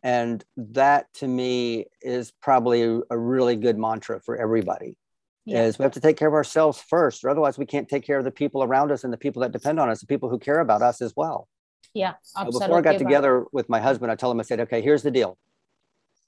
And 0.02 0.44
that 0.56 1.12
to 1.14 1.28
me 1.28 1.86
is 2.02 2.32
probably 2.42 3.00
a 3.10 3.18
really 3.18 3.56
good 3.56 3.78
mantra 3.78 4.20
for 4.20 4.36
everybody 4.36 4.96
yeah. 5.44 5.64
is 5.64 5.78
we 5.78 5.82
have 5.82 5.92
to 5.92 6.00
take 6.00 6.16
care 6.16 6.28
of 6.28 6.34
ourselves 6.34 6.80
first 6.80 7.24
or 7.24 7.30
otherwise 7.30 7.58
we 7.58 7.66
can't 7.66 7.88
take 7.88 8.04
care 8.04 8.18
of 8.18 8.24
the 8.24 8.30
people 8.30 8.62
around 8.62 8.90
us 8.92 9.04
and 9.04 9.12
the 9.12 9.16
people 9.16 9.42
that 9.42 9.52
depend 9.52 9.80
on 9.80 9.88
us 9.88 10.00
the 10.00 10.06
people 10.06 10.28
who 10.28 10.38
care 10.38 10.60
about 10.60 10.82
us 10.82 11.00
as 11.00 11.12
well 11.16 11.48
yeah 11.94 12.14
absolutely. 12.36 12.66
before 12.66 12.78
i 12.78 12.80
got 12.80 12.98
together 12.98 13.44
with 13.52 13.68
my 13.68 13.80
husband 13.80 14.10
i 14.10 14.14
told 14.14 14.34
him 14.34 14.40
i 14.40 14.42
said 14.42 14.60
okay 14.60 14.80
here's 14.80 15.02
the 15.02 15.10
deal 15.10 15.38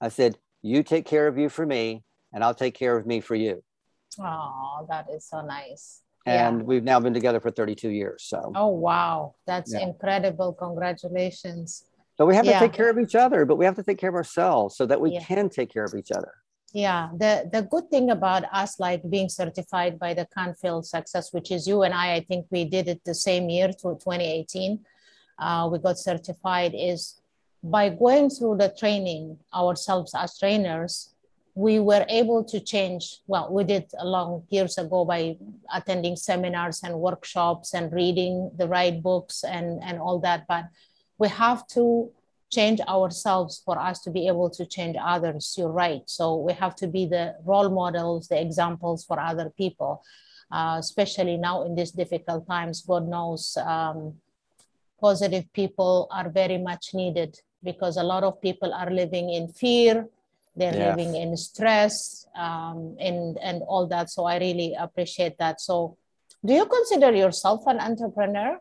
i 0.01 0.09
said 0.09 0.37
you 0.61 0.83
take 0.83 1.05
care 1.05 1.27
of 1.27 1.37
you 1.37 1.49
for 1.49 1.65
me 1.65 2.03
and 2.33 2.43
i'll 2.43 2.55
take 2.55 2.75
care 2.75 2.97
of 2.97 3.05
me 3.05 3.21
for 3.21 3.35
you 3.35 3.63
oh 4.19 4.85
that 4.89 5.05
is 5.13 5.27
so 5.27 5.41
nice 5.41 6.01
and 6.27 6.59
yeah. 6.59 6.63
we've 6.63 6.83
now 6.83 6.99
been 6.99 7.13
together 7.13 7.39
for 7.39 7.51
32 7.51 7.89
years 7.89 8.23
so 8.23 8.51
oh 8.55 8.67
wow 8.67 9.33
that's 9.47 9.73
yeah. 9.73 9.79
incredible 9.79 10.53
congratulations 10.53 11.83
So 12.17 12.25
we 12.25 12.35
have 12.35 12.45
to 12.45 12.59
take 12.59 12.71
care 12.71 12.89
of 12.89 12.97
each 12.97 13.15
other, 13.15 13.45
but 13.45 13.57
we 13.57 13.65
have 13.65 13.75
to 13.75 13.83
take 13.83 13.97
care 13.97 14.09
of 14.09 14.15
ourselves 14.15 14.77
so 14.77 14.85
that 14.85 15.01
we 15.01 15.19
can 15.19 15.49
take 15.49 15.69
care 15.71 15.83
of 15.83 15.93
each 15.95 16.11
other. 16.11 16.31
Yeah, 16.75 17.07
the 17.15 17.49
the 17.53 17.61
good 17.61 17.89
thing 17.89 18.11
about 18.11 18.43
us 18.51 18.81
like 18.81 19.09
being 19.09 19.29
certified 19.29 19.97
by 19.97 20.13
the 20.13 20.27
Canfield 20.35 20.85
Success, 20.85 21.31
which 21.31 21.49
is 21.49 21.65
you 21.65 21.83
and 21.83 21.93
I, 21.93 22.15
I 22.15 22.19
think 22.19 22.47
we 22.51 22.65
did 22.65 22.89
it 22.89 22.99
the 23.05 23.15
same 23.15 23.49
year 23.49 23.69
to 23.69 23.95
2018. 23.95 24.83
Uh, 25.39 25.69
we 25.71 25.79
got 25.79 25.97
certified 25.97 26.73
is 26.75 27.21
by 27.63 27.87
going 27.87 28.29
through 28.29 28.57
the 28.57 28.75
training 28.77 29.39
ourselves 29.53 30.13
as 30.13 30.37
trainers, 30.37 31.15
we 31.53 31.79
were 31.79 32.05
able 32.09 32.43
to 32.43 32.59
change. 32.59 33.21
Well, 33.25 33.53
we 33.53 33.63
did 33.63 33.85
a 33.97 34.05
long 34.05 34.43
years 34.49 34.77
ago 34.77 35.05
by 35.05 35.37
attending 35.73 36.17
seminars 36.17 36.81
and 36.83 36.99
workshops 36.99 37.73
and 37.73 37.89
reading 37.93 38.51
the 38.57 38.67
right 38.67 39.01
books 39.01 39.45
and 39.45 39.81
and 39.81 39.97
all 39.97 40.19
that. 40.27 40.43
But 40.45 40.65
we 41.19 41.29
have 41.29 41.65
to 41.67 42.11
change 42.57 42.79
ourselves 42.95 43.53
for 43.65 43.75
us 43.89 43.97
to 44.05 44.09
be 44.17 44.23
able 44.31 44.49
to 44.57 44.63
change 44.75 44.95
others. 45.13 45.43
You're 45.57 45.77
right. 45.85 46.03
So 46.17 46.25
we 46.47 46.53
have 46.63 46.75
to 46.81 46.87
be 46.97 47.03
the 47.15 47.25
role 47.51 47.69
models, 47.81 48.21
the 48.31 48.39
examples 48.47 48.99
for 49.07 49.17
other 49.31 49.47
people, 49.61 49.91
uh, 50.57 50.75
especially 50.85 51.37
now 51.47 51.55
in 51.67 51.71
these 51.75 51.93
difficult 52.01 52.43
times. 52.55 52.75
God 52.91 53.03
knows 53.15 53.41
um, 53.75 53.99
positive 55.07 55.45
people 55.61 56.07
are 56.17 56.29
very 56.41 56.59
much 56.69 56.85
needed 57.01 57.31
because 57.69 57.95
a 57.97 58.07
lot 58.13 58.23
of 58.29 58.33
people 58.47 58.71
are 58.81 58.91
living 59.01 59.27
in 59.37 59.45
fear. 59.63 60.07
They're 60.59 60.79
Yes. 60.79 60.95
living 60.95 61.13
in 61.23 61.29
stress 61.49 61.95
um, 62.45 62.95
and, 63.07 63.37
and 63.49 63.57
all 63.71 63.85
that. 63.93 64.09
So 64.15 64.23
I 64.33 64.35
really 64.47 64.69
appreciate 64.85 65.35
that. 65.43 65.59
So 65.59 65.97
do 66.45 66.53
you 66.53 66.65
consider 66.77 67.11
yourself 67.23 67.59
an 67.67 67.79
entrepreneur? 67.89 68.51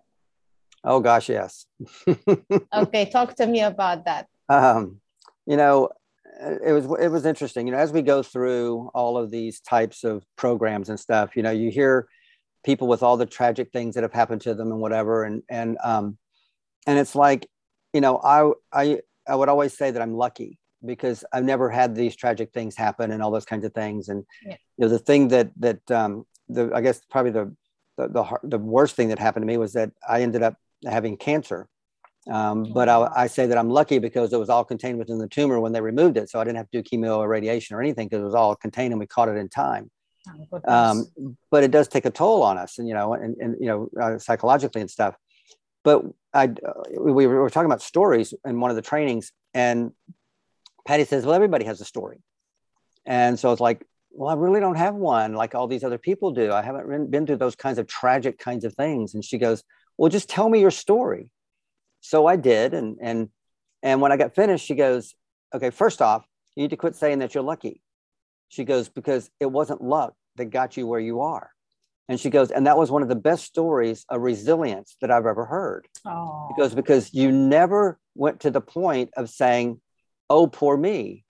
Oh 0.84 1.00
gosh, 1.00 1.28
yes. 1.28 1.66
Okay, 2.74 3.08
talk 3.10 3.34
to 3.36 3.46
me 3.46 3.60
about 3.60 4.04
that. 4.04 4.26
um, 4.48 5.00
you 5.46 5.56
know, 5.56 5.88
it 6.64 6.72
was 6.72 6.84
it 7.00 7.08
was 7.08 7.24
interesting. 7.26 7.66
You 7.66 7.72
know, 7.72 7.78
as 7.78 7.92
we 7.92 8.02
go 8.02 8.22
through 8.22 8.90
all 8.94 9.16
of 9.16 9.30
these 9.30 9.60
types 9.60 10.04
of 10.04 10.24
programs 10.36 10.88
and 10.88 10.98
stuff, 10.98 11.36
you 11.36 11.42
know, 11.42 11.50
you 11.50 11.70
hear 11.70 12.08
people 12.64 12.88
with 12.88 13.02
all 13.02 13.16
the 13.16 13.26
tragic 13.26 13.70
things 13.72 13.94
that 13.94 14.02
have 14.02 14.12
happened 14.12 14.40
to 14.42 14.54
them 14.54 14.70
and 14.72 14.80
whatever, 14.80 15.24
and 15.24 15.42
and 15.48 15.78
um, 15.82 16.18
and 16.86 16.98
it's 16.98 17.14
like, 17.14 17.46
you 17.92 18.00
know, 18.00 18.18
I 18.18 18.50
I 18.72 19.00
I 19.28 19.36
would 19.36 19.48
always 19.48 19.76
say 19.76 19.90
that 19.90 20.02
I'm 20.02 20.14
lucky 20.14 20.58
because 20.84 21.24
I've 21.32 21.44
never 21.44 21.70
had 21.70 21.94
these 21.94 22.16
tragic 22.16 22.52
things 22.52 22.76
happen 22.76 23.10
and 23.10 23.22
all 23.22 23.30
those 23.30 23.46
kinds 23.46 23.64
of 23.64 23.72
things. 23.72 24.08
And 24.08 24.24
Yeah. 24.44 24.56
you 24.76 24.84
know, 24.84 24.88
the 24.88 24.98
thing 24.98 25.28
that 25.28 25.50
that 25.58 25.90
um, 25.90 26.26
the 26.48 26.70
I 26.74 26.80
guess 26.80 27.00
probably 27.10 27.30
the 27.32 27.54
the 27.96 28.08
the, 28.08 28.38
the 28.42 28.58
worst 28.58 28.96
thing 28.96 29.08
that 29.08 29.18
happened 29.18 29.42
to 29.44 29.46
me 29.46 29.56
was 29.56 29.72
that 29.74 29.92
I 30.08 30.22
ended 30.22 30.42
up 30.42 30.56
having 30.86 31.16
cancer. 31.16 31.68
Um, 32.30 32.72
but 32.72 32.88
I, 32.88 33.10
I 33.14 33.26
say 33.26 33.46
that 33.46 33.58
I'm 33.58 33.68
lucky 33.68 33.98
because 33.98 34.32
it 34.32 34.38
was 34.38 34.48
all 34.48 34.64
contained 34.64 34.98
within 34.98 35.18
the 35.18 35.28
tumor 35.28 35.60
when 35.60 35.72
they 35.72 35.80
removed 35.80 36.16
it. 36.16 36.30
So 36.30 36.40
I 36.40 36.44
didn't 36.44 36.56
have 36.56 36.70
to 36.70 36.82
do 36.82 36.88
chemo 36.88 37.18
or 37.18 37.28
radiation 37.28 37.76
or 37.76 37.82
anything 37.82 38.08
because 38.08 38.22
it 38.22 38.24
was 38.24 38.34
all 38.34 38.56
contained 38.56 38.92
and 38.92 39.00
we 39.00 39.06
caught 39.06 39.28
it 39.28 39.36
in 39.36 39.48
time. 39.48 39.90
Oh. 40.52 40.60
Um, 40.72 41.36
but 41.50 41.64
it 41.64 41.70
does 41.70 41.86
take 41.88 42.06
a 42.06 42.10
toll 42.10 42.42
on 42.42 42.56
us 42.56 42.78
and, 42.78 42.88
you 42.88 42.94
know, 42.94 43.12
and, 43.12 43.36
and 43.36 43.56
you 43.60 43.66
know, 43.66 43.88
uh, 44.00 44.18
psychologically 44.18 44.80
and 44.80 44.90
stuff. 44.90 45.14
But 45.82 46.02
I, 46.32 46.44
uh, 46.46 46.72
we 46.98 47.26
were 47.26 47.50
talking 47.50 47.66
about 47.66 47.82
stories 47.82 48.32
in 48.46 48.58
one 48.58 48.70
of 48.70 48.76
the 48.76 48.82
trainings 48.82 49.32
and 49.52 49.92
Patty 50.86 51.04
says, 51.04 51.26
well, 51.26 51.34
everybody 51.34 51.66
has 51.66 51.80
a 51.80 51.84
story. 51.84 52.22
And 53.04 53.38
so 53.38 53.52
it's 53.52 53.60
like, 53.60 53.86
well, 54.10 54.30
I 54.30 54.34
really 54.34 54.60
don't 54.60 54.76
have 54.76 54.94
one 54.94 55.34
like 55.34 55.54
all 55.54 55.66
these 55.66 55.84
other 55.84 55.98
people 55.98 56.30
do. 56.30 56.52
I 56.52 56.62
haven't 56.62 56.88
been- 56.88 57.10
been 57.10 57.26
through 57.26 57.36
those 57.36 57.56
kinds 57.56 57.78
of 57.78 57.86
tragic 57.86 58.38
kinds 58.38 58.64
of 58.64 58.72
things. 58.74 59.12
And 59.12 59.22
she 59.22 59.36
goes, 59.36 59.62
well, 59.96 60.10
just 60.10 60.28
tell 60.28 60.48
me 60.48 60.60
your 60.60 60.70
story. 60.70 61.30
So 62.00 62.26
I 62.26 62.36
did. 62.36 62.74
And, 62.74 62.98
and, 63.00 63.28
and 63.82 64.00
when 64.00 64.12
I 64.12 64.16
got 64.16 64.34
finished, 64.34 64.66
she 64.66 64.74
goes, 64.74 65.14
okay, 65.54 65.70
first 65.70 66.02
off, 66.02 66.24
you 66.54 66.62
need 66.62 66.70
to 66.70 66.76
quit 66.76 66.96
saying 66.96 67.20
that 67.20 67.34
you're 67.34 67.44
lucky. 67.44 67.82
She 68.48 68.64
goes, 68.64 68.88
because 68.88 69.30
it 69.40 69.50
wasn't 69.50 69.82
luck 69.82 70.14
that 70.36 70.46
got 70.46 70.76
you 70.76 70.86
where 70.86 71.00
you 71.00 71.20
are. 71.20 71.50
And 72.08 72.20
she 72.20 72.28
goes, 72.28 72.50
and 72.50 72.66
that 72.66 72.76
was 72.76 72.90
one 72.90 73.02
of 73.02 73.08
the 73.08 73.14
best 73.14 73.44
stories 73.44 74.04
of 74.10 74.20
resilience 74.20 74.96
that 75.00 75.10
I've 75.10 75.26
ever 75.26 75.46
heard. 75.46 75.88
oh, 76.06 76.48
She 76.50 76.60
goes, 76.60 76.74
because 76.74 77.14
you 77.14 77.32
never 77.32 77.98
went 78.14 78.40
to 78.40 78.50
the 78.50 78.60
point 78.60 79.10
of 79.16 79.30
saying, 79.30 79.80
oh, 80.28 80.46
poor 80.46 80.76
me. 80.76 81.24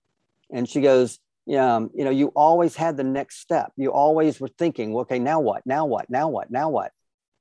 And 0.53 0.69
she 0.69 0.81
goes, 0.81 1.21
yeah, 1.47 1.77
um, 1.77 1.91
you 1.95 2.05
know, 2.05 2.11
you 2.11 2.33
always 2.35 2.75
had 2.75 2.97
the 2.97 3.05
next 3.05 3.41
step. 3.41 3.73
You 3.77 3.93
always 3.93 4.41
were 4.41 4.49
thinking, 4.49 4.95
okay, 4.97 5.19
now 5.19 5.41
what? 5.41 5.65
Now 5.65 5.87
what? 5.87 6.11
Now 6.11 6.29
what? 6.29 6.51
Now 6.51 6.71
what? 6.71 6.91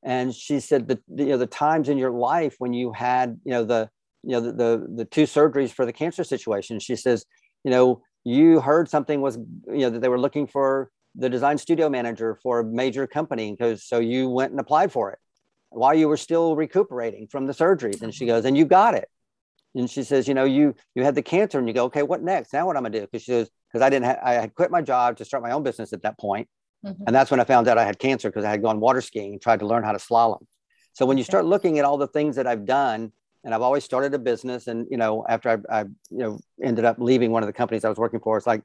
And 0.05 0.33
she 0.33 0.59
said 0.59 0.87
that 0.89 0.99
you 1.15 1.27
know 1.27 1.37
the 1.37 1.47
times 1.47 1.89
in 1.89 1.97
your 1.97 2.11
life 2.11 2.55
when 2.59 2.73
you 2.73 2.91
had 2.91 3.39
you 3.45 3.51
know 3.51 3.63
the 3.63 3.89
you 4.23 4.31
know 4.31 4.41
the 4.41 4.51
the, 4.51 4.87
the 4.97 5.05
two 5.05 5.23
surgeries 5.23 5.71
for 5.71 5.85
the 5.85 5.93
cancer 5.93 6.23
situation. 6.23 6.79
She 6.79 6.95
says, 6.95 7.25
you 7.63 7.71
know, 7.71 8.01
you 8.23 8.59
heard 8.59 8.89
something 8.89 9.21
was 9.21 9.37
you 9.67 9.79
know 9.79 9.89
that 9.89 10.01
they 10.01 10.09
were 10.09 10.19
looking 10.19 10.47
for 10.47 10.89
the 11.15 11.29
design 11.29 11.57
studio 11.57 11.89
manager 11.89 12.39
for 12.41 12.59
a 12.59 12.65
major 12.65 13.05
company 13.05 13.51
because 13.51 13.83
so 13.83 13.99
you 13.99 14.29
went 14.29 14.51
and 14.51 14.59
applied 14.59 14.91
for 14.91 15.11
it 15.11 15.19
while 15.69 15.93
you 15.93 16.07
were 16.07 16.17
still 16.17 16.55
recuperating 16.55 17.27
from 17.27 17.47
the 17.47 17.53
surgeries. 17.53 18.01
And 18.01 18.13
she 18.13 18.25
goes, 18.25 18.45
and 18.45 18.57
you 18.57 18.65
got 18.65 18.93
it. 18.93 19.09
And 19.75 19.89
she 19.89 20.03
says, 20.03 20.27
you 20.27 20.33
know, 20.33 20.45
you 20.45 20.75
you 20.93 21.03
had 21.03 21.15
the 21.15 21.23
cancer, 21.23 21.57
and 21.57 21.67
you 21.67 21.73
go, 21.73 21.85
okay, 21.85 22.03
what 22.03 22.21
next? 22.21 22.53
Now 22.53 22.67
what 22.67 22.77
I'm 22.77 22.83
gonna 22.83 22.99
do? 22.99 23.01
Because 23.01 23.23
she 23.23 23.31
says, 23.31 23.49
because 23.67 23.83
I 23.83 23.89
didn't, 23.89 24.05
ha- 24.05 24.21
I 24.23 24.33
had 24.33 24.53
quit 24.53 24.69
my 24.69 24.81
job 24.81 25.17
to 25.17 25.25
start 25.25 25.41
my 25.41 25.51
own 25.51 25.63
business 25.63 25.93
at 25.93 26.03
that 26.03 26.19
point, 26.19 26.47
mhm. 26.85 26.95
and 27.05 27.15
that's 27.15 27.31
when 27.31 27.39
I 27.39 27.43
found 27.43 27.67
out 27.67 27.77
I 27.77 27.85
had 27.85 27.99
cancer 27.99 28.29
because 28.29 28.45
I 28.45 28.49
had 28.49 28.61
gone 28.61 28.79
water 28.79 29.01
skiing 29.01 29.33
and 29.33 29.41
tried 29.41 29.59
to 29.59 29.67
learn 29.67 29.83
how 29.83 29.91
to 29.91 29.97
slalom. 29.97 30.45
So 30.93 31.05
when 31.05 31.17
you 31.17 31.23
start 31.23 31.45
looking 31.45 31.79
at 31.79 31.85
all 31.85 31.97
the 31.97 32.07
things 32.07 32.35
that 32.35 32.47
I've 32.47 32.65
done, 32.65 33.11
and 33.43 33.53
I've 33.53 33.61
always 33.61 33.83
started 33.83 34.13
a 34.13 34.19
business, 34.19 34.67
and 34.67 34.87
you 34.89 34.97
know, 34.97 35.25
after 35.27 35.49
I, 35.49 35.79
I 35.79 35.81
you 35.81 36.17
know 36.17 36.39
ended 36.61 36.85
up 36.85 36.97
leaving 36.99 37.31
one 37.31 37.43
of 37.43 37.47
the 37.47 37.53
companies 37.53 37.83
I 37.83 37.89
was 37.89 37.97
working 37.97 38.19
for, 38.19 38.37
it's 38.37 38.47
like, 38.47 38.61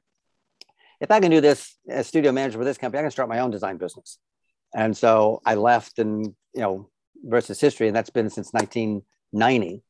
if 1.01 1.11
I 1.11 1.19
can 1.19 1.31
do 1.31 1.41
this 1.41 1.77
as 1.89 2.07
studio 2.07 2.31
manager 2.31 2.57
for 2.57 2.65
this 2.65 2.77
company, 2.77 2.99
I 2.99 3.03
can 3.03 3.11
start 3.11 3.29
my 3.29 3.39
own 3.39 3.51
design 3.51 3.77
business. 3.77 4.19
And 4.75 4.95
so 4.95 5.41
I 5.45 5.55
left, 5.55 5.99
and 5.99 6.25
you 6.53 6.61
know, 6.61 6.89
versus 7.23 7.59
history, 7.59 7.87
and 7.87 7.95
that's 7.95 8.09
been 8.09 8.29
since 8.29 8.53
1990. 8.53 9.83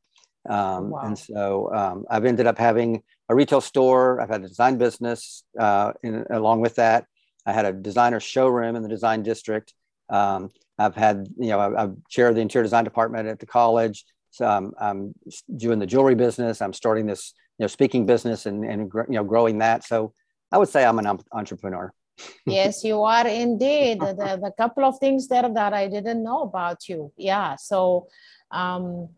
Um, 0.48 0.90
Wow. 0.90 1.00
And 1.02 1.18
so 1.18 1.70
um, 1.74 2.06
I've 2.10 2.24
ended 2.24 2.46
up 2.46 2.58
having 2.58 3.02
a 3.28 3.34
retail 3.34 3.60
store. 3.60 4.20
I've 4.20 4.30
had 4.30 4.42
a 4.42 4.48
design 4.48 4.78
business. 4.78 5.44
Uh, 5.58 5.92
in, 6.02 6.24
along 6.30 6.60
with 6.60 6.76
that, 6.76 7.04
I 7.46 7.52
had 7.52 7.64
a 7.64 7.72
designer 7.72 8.20
showroom 8.20 8.76
in 8.76 8.82
the 8.82 8.88
design 8.88 9.22
district. 9.22 9.74
Um, 10.08 10.50
I've 10.78 10.94
had, 10.94 11.28
you 11.38 11.48
know, 11.48 11.58
I, 11.58 11.82
am 11.84 12.02
chair 12.08 12.28
of 12.28 12.34
the 12.34 12.40
interior 12.40 12.64
design 12.64 12.84
department 12.84 13.28
at 13.28 13.38
the 13.38 13.46
college. 13.46 14.04
So 14.30 14.46
I'm, 14.46 14.72
I'm 14.80 15.14
doing 15.56 15.78
the 15.78 15.86
jewelry 15.86 16.14
business. 16.14 16.62
I'm 16.62 16.72
starting 16.72 17.06
this, 17.06 17.34
you 17.58 17.64
know, 17.64 17.68
speaking 17.68 18.06
business 18.06 18.46
and, 18.46 18.64
and 18.64 18.90
you 19.08 19.16
know, 19.16 19.24
growing 19.24 19.58
that. 19.58 19.84
So 19.84 20.12
I 20.52 20.58
would 20.58 20.68
say 20.68 20.84
I'm 20.84 20.98
an 20.98 21.18
entrepreneur. 21.32 21.92
yes, 22.46 22.84
you 22.84 23.02
are 23.02 23.26
indeed. 23.26 24.00
The 24.00 24.52
couple 24.56 24.84
of 24.84 24.98
things 24.98 25.28
there 25.28 25.48
that 25.48 25.72
I 25.72 25.88
didn't 25.88 26.22
know 26.22 26.42
about 26.42 26.88
you. 26.88 27.12
Yeah. 27.16 27.56
So, 27.56 28.08
um, 28.50 29.08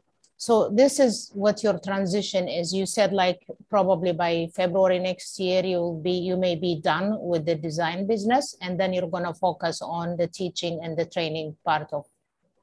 so 0.47 0.69
this 0.71 0.99
is 0.99 1.31
what 1.35 1.63
your 1.63 1.79
transition 1.79 2.49
is. 2.49 2.75
You 2.75 2.85
said 2.85 3.13
like 3.13 3.47
probably 3.71 4.13
by 4.13 4.49
February 4.57 4.99
next 4.99 5.39
year 5.39 5.65
you'll 5.65 6.01
be 6.09 6.15
you 6.29 6.37
may 6.37 6.57
be 6.57 6.81
done 6.81 7.17
with 7.21 7.47
the 7.47 7.55
design 7.55 8.09
business, 8.09 8.57
and 8.61 8.73
then 8.79 8.93
you're 8.93 9.13
gonna 9.17 9.35
focus 9.35 9.81
on 9.81 10.17
the 10.17 10.27
teaching 10.27 10.81
and 10.83 10.97
the 10.97 11.07
training 11.07 11.55
part 11.65 11.93
of, 11.93 12.07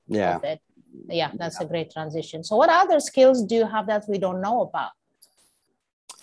Yeah. 0.07 0.35
of 0.35 0.43
it. 0.43 0.59
Yeah, 1.07 1.31
that's 1.35 1.61
a 1.61 1.65
great 1.65 1.89
transition. 1.89 2.43
So, 2.43 2.57
what 2.57 2.69
other 2.69 2.99
skills 2.99 3.45
do 3.49 3.55
you 3.55 3.67
have 3.75 3.87
that 3.87 4.03
we 4.09 4.17
don't 4.17 4.41
know 4.41 4.57
about? 4.67 4.91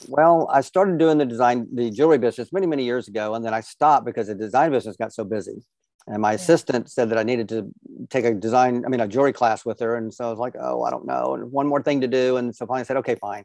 Well, 0.09 0.51
I 0.53 0.61
started 0.61 0.99
doing 0.99 1.17
the 1.17 1.25
design, 1.25 1.69
the 1.73 1.91
jewelry 1.91 2.19
business 2.19 2.53
many, 2.53 2.67
many 2.67 2.85
years 2.85 3.09
ago. 3.09 3.35
And 3.35 3.43
then 3.43 3.55
I 3.55 3.63
stopped 3.63 4.05
because 4.05 4.27
the 4.27 4.35
design 4.35 4.73
business 4.73 4.95
got 4.97 5.11
so 5.15 5.25
busy. 5.25 5.63
And 6.07 6.23
my 6.23 6.33
Yeah. 6.33 6.37
assistant 6.37 6.91
said 6.91 7.11
that 7.11 7.19
I 7.19 7.23
needed 7.25 7.49
to 7.49 7.73
take 8.11 8.25
a 8.25 8.33
design, 8.35 8.85
I 8.85 8.89
mean, 8.89 9.01
a 9.01 9.09
jewelry 9.09 9.33
class 9.33 9.65
with 9.65 9.81
her. 9.81 9.97
And 9.97 10.13
so 10.13 10.27
I 10.27 10.31
was 10.31 10.39
like, 10.39 10.55
oh, 10.61 10.83
I 10.83 10.91
don't 10.91 11.07
know. 11.07 11.35
And 11.35 11.51
one 11.51 11.67
more 11.67 11.83
thing 11.83 12.01
to 12.03 12.07
do. 12.07 12.37
And 12.37 12.55
so 12.55 12.67
finally 12.67 12.83
I 12.83 12.85
said, 12.85 12.97
okay, 12.99 13.17
fine. 13.17 13.45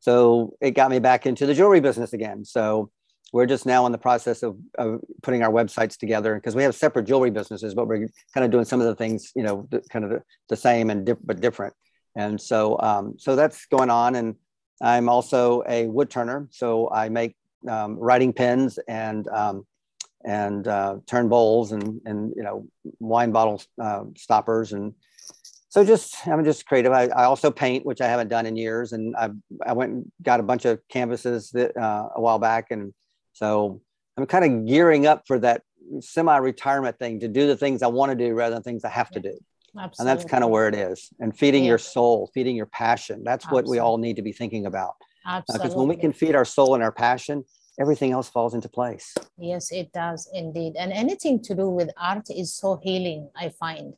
So 0.00 0.54
it 0.60 0.72
got 0.72 0.90
me 0.90 0.98
back 0.98 1.26
into 1.26 1.46
the 1.46 1.54
jewelry 1.54 1.80
business 1.80 2.12
again. 2.12 2.44
So 2.44 2.90
we're 3.32 3.46
just 3.46 3.64
now 3.64 3.86
in 3.86 3.92
the 3.92 3.98
process 3.98 4.42
of, 4.42 4.58
of 4.76 5.00
putting 5.22 5.42
our 5.42 5.50
websites 5.50 5.96
together 5.96 6.34
because 6.34 6.54
we 6.54 6.62
have 6.64 6.74
separate 6.74 7.04
jewelry 7.06 7.30
businesses, 7.30 7.74
but 7.74 7.86
we're 7.86 8.08
kind 8.34 8.44
of 8.44 8.50
doing 8.50 8.66
some 8.66 8.80
of 8.80 8.86
the 8.86 8.94
things, 8.94 9.32
you 9.34 9.42
know, 9.42 9.66
the, 9.70 9.80
kind 9.90 10.04
of 10.04 10.10
the, 10.10 10.22
the 10.50 10.56
same 10.56 10.90
and 10.90 11.06
diff- 11.06 11.24
but 11.24 11.40
different. 11.40 11.72
And 12.14 12.38
so, 12.38 12.78
um, 12.80 13.14
so 13.16 13.36
that's 13.36 13.64
going 13.66 13.88
on. 13.88 14.16
And 14.16 14.34
I'm 14.82 15.08
also 15.08 15.62
a 15.66 15.86
wood 15.86 16.10
turner, 16.10 16.48
so 16.50 16.90
I 16.90 17.08
make 17.08 17.36
um, 17.66 17.96
writing 17.96 18.32
pens 18.34 18.78
and 18.88 19.26
um, 19.28 19.64
and 20.24 20.66
uh, 20.68 20.96
turn 21.06 21.28
bowls 21.28 21.72
and 21.72 22.00
and 22.04 22.32
you 22.36 22.42
know 22.42 22.66
wine 23.00 23.32
bottle 23.32 23.62
uh, 23.80 24.04
stoppers 24.16 24.72
and 24.72 24.94
so 25.72 25.82
just 25.86 26.28
I'm 26.28 26.44
just 26.44 26.66
creative. 26.66 26.92
I, 26.92 27.04
I 27.04 27.24
also 27.24 27.50
paint, 27.50 27.86
which 27.86 28.02
I 28.02 28.06
haven't 28.06 28.28
done 28.28 28.44
in 28.44 28.56
years, 28.56 28.92
and 28.92 29.16
I 29.16 29.30
I 29.64 29.72
went 29.72 29.92
and 29.92 30.12
got 30.20 30.38
a 30.38 30.42
bunch 30.42 30.66
of 30.66 30.86
canvases 30.90 31.50
that 31.52 31.74
uh, 31.74 32.10
a 32.14 32.20
while 32.20 32.38
back, 32.38 32.66
and 32.70 32.92
so 33.32 33.80
I'm 34.18 34.26
kind 34.26 34.44
of 34.44 34.66
gearing 34.66 35.06
up 35.06 35.26
for 35.26 35.38
that 35.38 35.62
semi-retirement 36.00 36.98
thing 36.98 37.20
to 37.20 37.28
do 37.28 37.46
the 37.46 37.56
things 37.56 37.82
I 37.82 37.86
want 37.86 38.10
to 38.10 38.16
do 38.16 38.34
rather 38.34 38.54
than 38.54 38.62
things 38.62 38.84
I 38.84 38.90
have 38.90 39.10
to 39.12 39.20
do. 39.20 39.34
Absolutely. 39.78 39.94
And 39.98 40.06
that's 40.06 40.30
kind 40.30 40.44
of 40.44 40.50
where 40.50 40.68
it 40.68 40.74
is. 40.74 41.08
And 41.18 41.36
feeding 41.36 41.64
yeah. 41.64 41.70
your 41.70 41.78
soul, 41.78 42.30
feeding 42.34 42.54
your 42.54 42.66
passion. 42.66 43.24
That's 43.24 43.50
what 43.50 43.66
we 43.66 43.78
all 43.78 43.96
need 43.96 44.16
to 44.16 44.22
be 44.22 44.32
thinking 44.32 44.66
about. 44.66 44.96
Absolutely. 45.26 45.62
Because 45.62 45.74
uh, 45.74 45.78
when 45.78 45.88
we 45.88 45.96
can 45.96 46.12
feed 46.12 46.34
our 46.34 46.44
soul 46.44 46.74
and 46.74 46.82
our 46.82 46.92
passion, 46.92 47.44
everything 47.78 48.12
else 48.12 48.28
falls 48.28 48.54
into 48.54 48.68
place. 48.68 49.14
Yes, 49.38 49.72
it 49.72 49.92
does 49.92 50.28
indeed. 50.32 50.74
And 50.78 50.92
anything 50.92 51.42
to 51.42 51.54
do 51.54 51.68
with 51.68 51.90
art 51.96 52.28
is 52.30 52.54
so 52.54 52.80
healing, 52.82 53.30
I 53.36 53.48
find. 53.48 53.94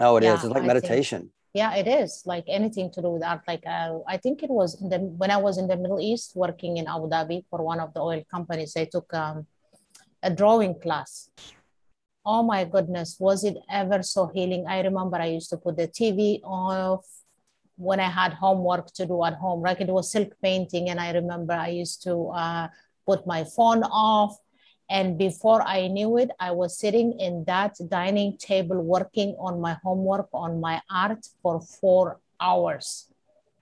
Oh, 0.00 0.16
it 0.16 0.24
yeah, 0.24 0.34
is. 0.34 0.44
It's 0.44 0.52
like 0.52 0.62
I 0.62 0.66
meditation. 0.66 1.20
Think, 1.20 1.32
yeah, 1.54 1.74
it 1.74 1.88
is 1.88 2.22
like 2.24 2.44
anything 2.46 2.90
to 2.92 3.02
do 3.02 3.10
with 3.10 3.24
art. 3.24 3.42
Like 3.48 3.64
uh, 3.66 3.98
I 4.06 4.16
think 4.16 4.42
it 4.42 4.50
was 4.50 4.78
the, 4.78 4.98
when 4.98 5.30
I 5.30 5.38
was 5.38 5.58
in 5.58 5.66
the 5.66 5.76
Middle 5.76 6.00
East 6.00 6.36
working 6.36 6.76
in 6.76 6.86
Abu 6.86 7.08
Dhabi 7.08 7.44
for 7.50 7.62
one 7.62 7.80
of 7.80 7.92
the 7.94 8.00
oil 8.00 8.22
companies. 8.30 8.76
I 8.76 8.84
took 8.84 9.12
um, 9.14 9.46
a 10.22 10.30
drawing 10.30 10.78
class. 10.80 11.30
Oh 12.24 12.42
my 12.42 12.64
goodness, 12.64 13.16
was 13.18 13.42
it 13.42 13.56
ever 13.70 14.02
so 14.02 14.26
healing? 14.26 14.66
I 14.68 14.82
remember 14.82 15.16
I 15.16 15.26
used 15.26 15.50
to 15.50 15.56
put 15.56 15.76
the 15.78 15.88
TV 15.88 16.40
off 16.44 17.06
when 17.76 18.00
I 18.00 18.10
had 18.10 18.34
homework 18.34 18.92
to 18.94 19.06
do 19.06 19.24
at 19.24 19.34
home. 19.34 19.62
Like 19.62 19.80
it 19.80 19.88
was 19.88 20.12
silk 20.12 20.34
painting, 20.42 20.90
and 20.90 21.00
I 21.00 21.12
remember 21.12 21.54
I 21.54 21.68
used 21.68 22.02
to 22.02 22.28
uh, 22.28 22.68
put 23.08 23.26
my 23.26 23.42
phone 23.56 23.82
off. 23.84 24.36
And 24.90 25.18
before 25.18 25.60
I 25.62 25.88
knew 25.88 26.16
it, 26.22 26.30
I 26.40 26.50
was 26.60 26.78
sitting 26.78 27.08
in 27.26 27.44
that 27.44 27.74
dining 27.88 28.38
table 28.38 28.80
working 28.82 29.30
on 29.38 29.60
my 29.60 29.74
homework 29.84 30.28
on 30.32 30.60
my 30.60 30.80
art 30.90 31.22
for 31.42 31.60
four 31.60 32.20
hours. 32.40 33.06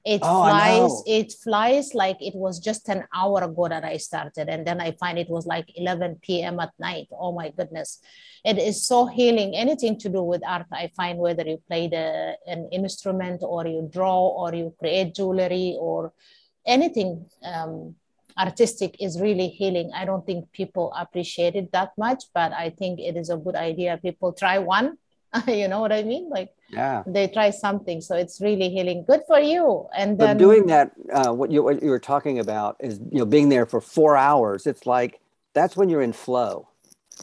It 0.04 0.20
oh, 0.22 0.44
flies, 0.44 1.02
it 1.18 1.32
flies 1.32 1.86
like 1.92 2.18
it 2.20 2.36
was 2.36 2.60
just 2.60 2.88
an 2.88 3.02
hour 3.12 3.42
ago 3.42 3.66
that 3.66 3.82
I 3.82 3.96
started. 3.96 4.48
And 4.48 4.64
then 4.64 4.80
I 4.80 4.92
find 4.92 5.18
it 5.18 5.28
was 5.28 5.46
like 5.46 5.68
11 5.74 6.20
p.m. 6.22 6.60
at 6.60 6.70
night. 6.78 7.08
Oh 7.10 7.32
my 7.32 7.50
goodness. 7.50 8.00
It 8.44 8.56
is 8.58 8.86
so 8.86 9.06
healing. 9.06 9.56
Anything 9.56 9.98
to 9.98 10.08
do 10.08 10.22
with 10.22 10.46
art, 10.46 10.66
I 10.72 10.92
find 10.96 11.18
whether 11.18 11.42
you 11.42 11.60
play 11.66 11.88
the, 11.88 12.36
an 12.46 12.68
instrument 12.70 13.40
or 13.42 13.66
you 13.66 13.90
draw 13.92 14.28
or 14.28 14.54
you 14.54 14.72
create 14.78 15.16
jewelry 15.16 15.76
or 15.76 16.12
anything 16.64 17.26
um, 17.44 17.96
artistic 18.38 18.96
is 19.00 19.20
really 19.20 19.48
healing. 19.48 19.90
I 19.94 20.04
don't 20.04 20.24
think 20.24 20.52
people 20.52 20.92
appreciate 20.96 21.54
it 21.54 21.72
that 21.72 21.92
much, 21.96 22.24
but 22.34 22.52
I 22.52 22.70
think 22.70 23.00
it 23.00 23.16
is 23.16 23.30
a 23.30 23.36
good 23.36 23.56
idea. 23.56 23.98
People 24.02 24.32
try 24.32 24.58
one, 24.58 24.98
you 25.48 25.68
know 25.68 25.80
what 25.80 25.92
I 25.92 26.02
mean? 26.02 26.28
Like, 26.28 26.50
yeah, 26.68 27.02
they 27.06 27.28
try 27.28 27.50
something, 27.50 28.00
so 28.00 28.16
it's 28.16 28.40
really 28.40 28.68
healing. 28.68 29.04
Good 29.06 29.22
for 29.26 29.38
you. 29.38 29.88
And 29.96 30.18
then 30.18 30.36
but 30.36 30.38
doing 30.38 30.66
that, 30.66 30.92
uh, 31.12 31.32
what 31.32 31.50
you 31.50 31.62
what 31.62 31.82
you 31.82 31.90
were 31.90 31.98
talking 31.98 32.38
about 32.38 32.76
is 32.80 32.98
you 33.10 33.18
know 33.18 33.24
being 33.24 33.48
there 33.48 33.66
for 33.66 33.80
four 33.80 34.16
hours. 34.16 34.66
It's 34.66 34.86
like 34.86 35.20
that's 35.54 35.76
when 35.76 35.88
you're 35.88 36.02
in 36.02 36.12
flow. 36.12 36.68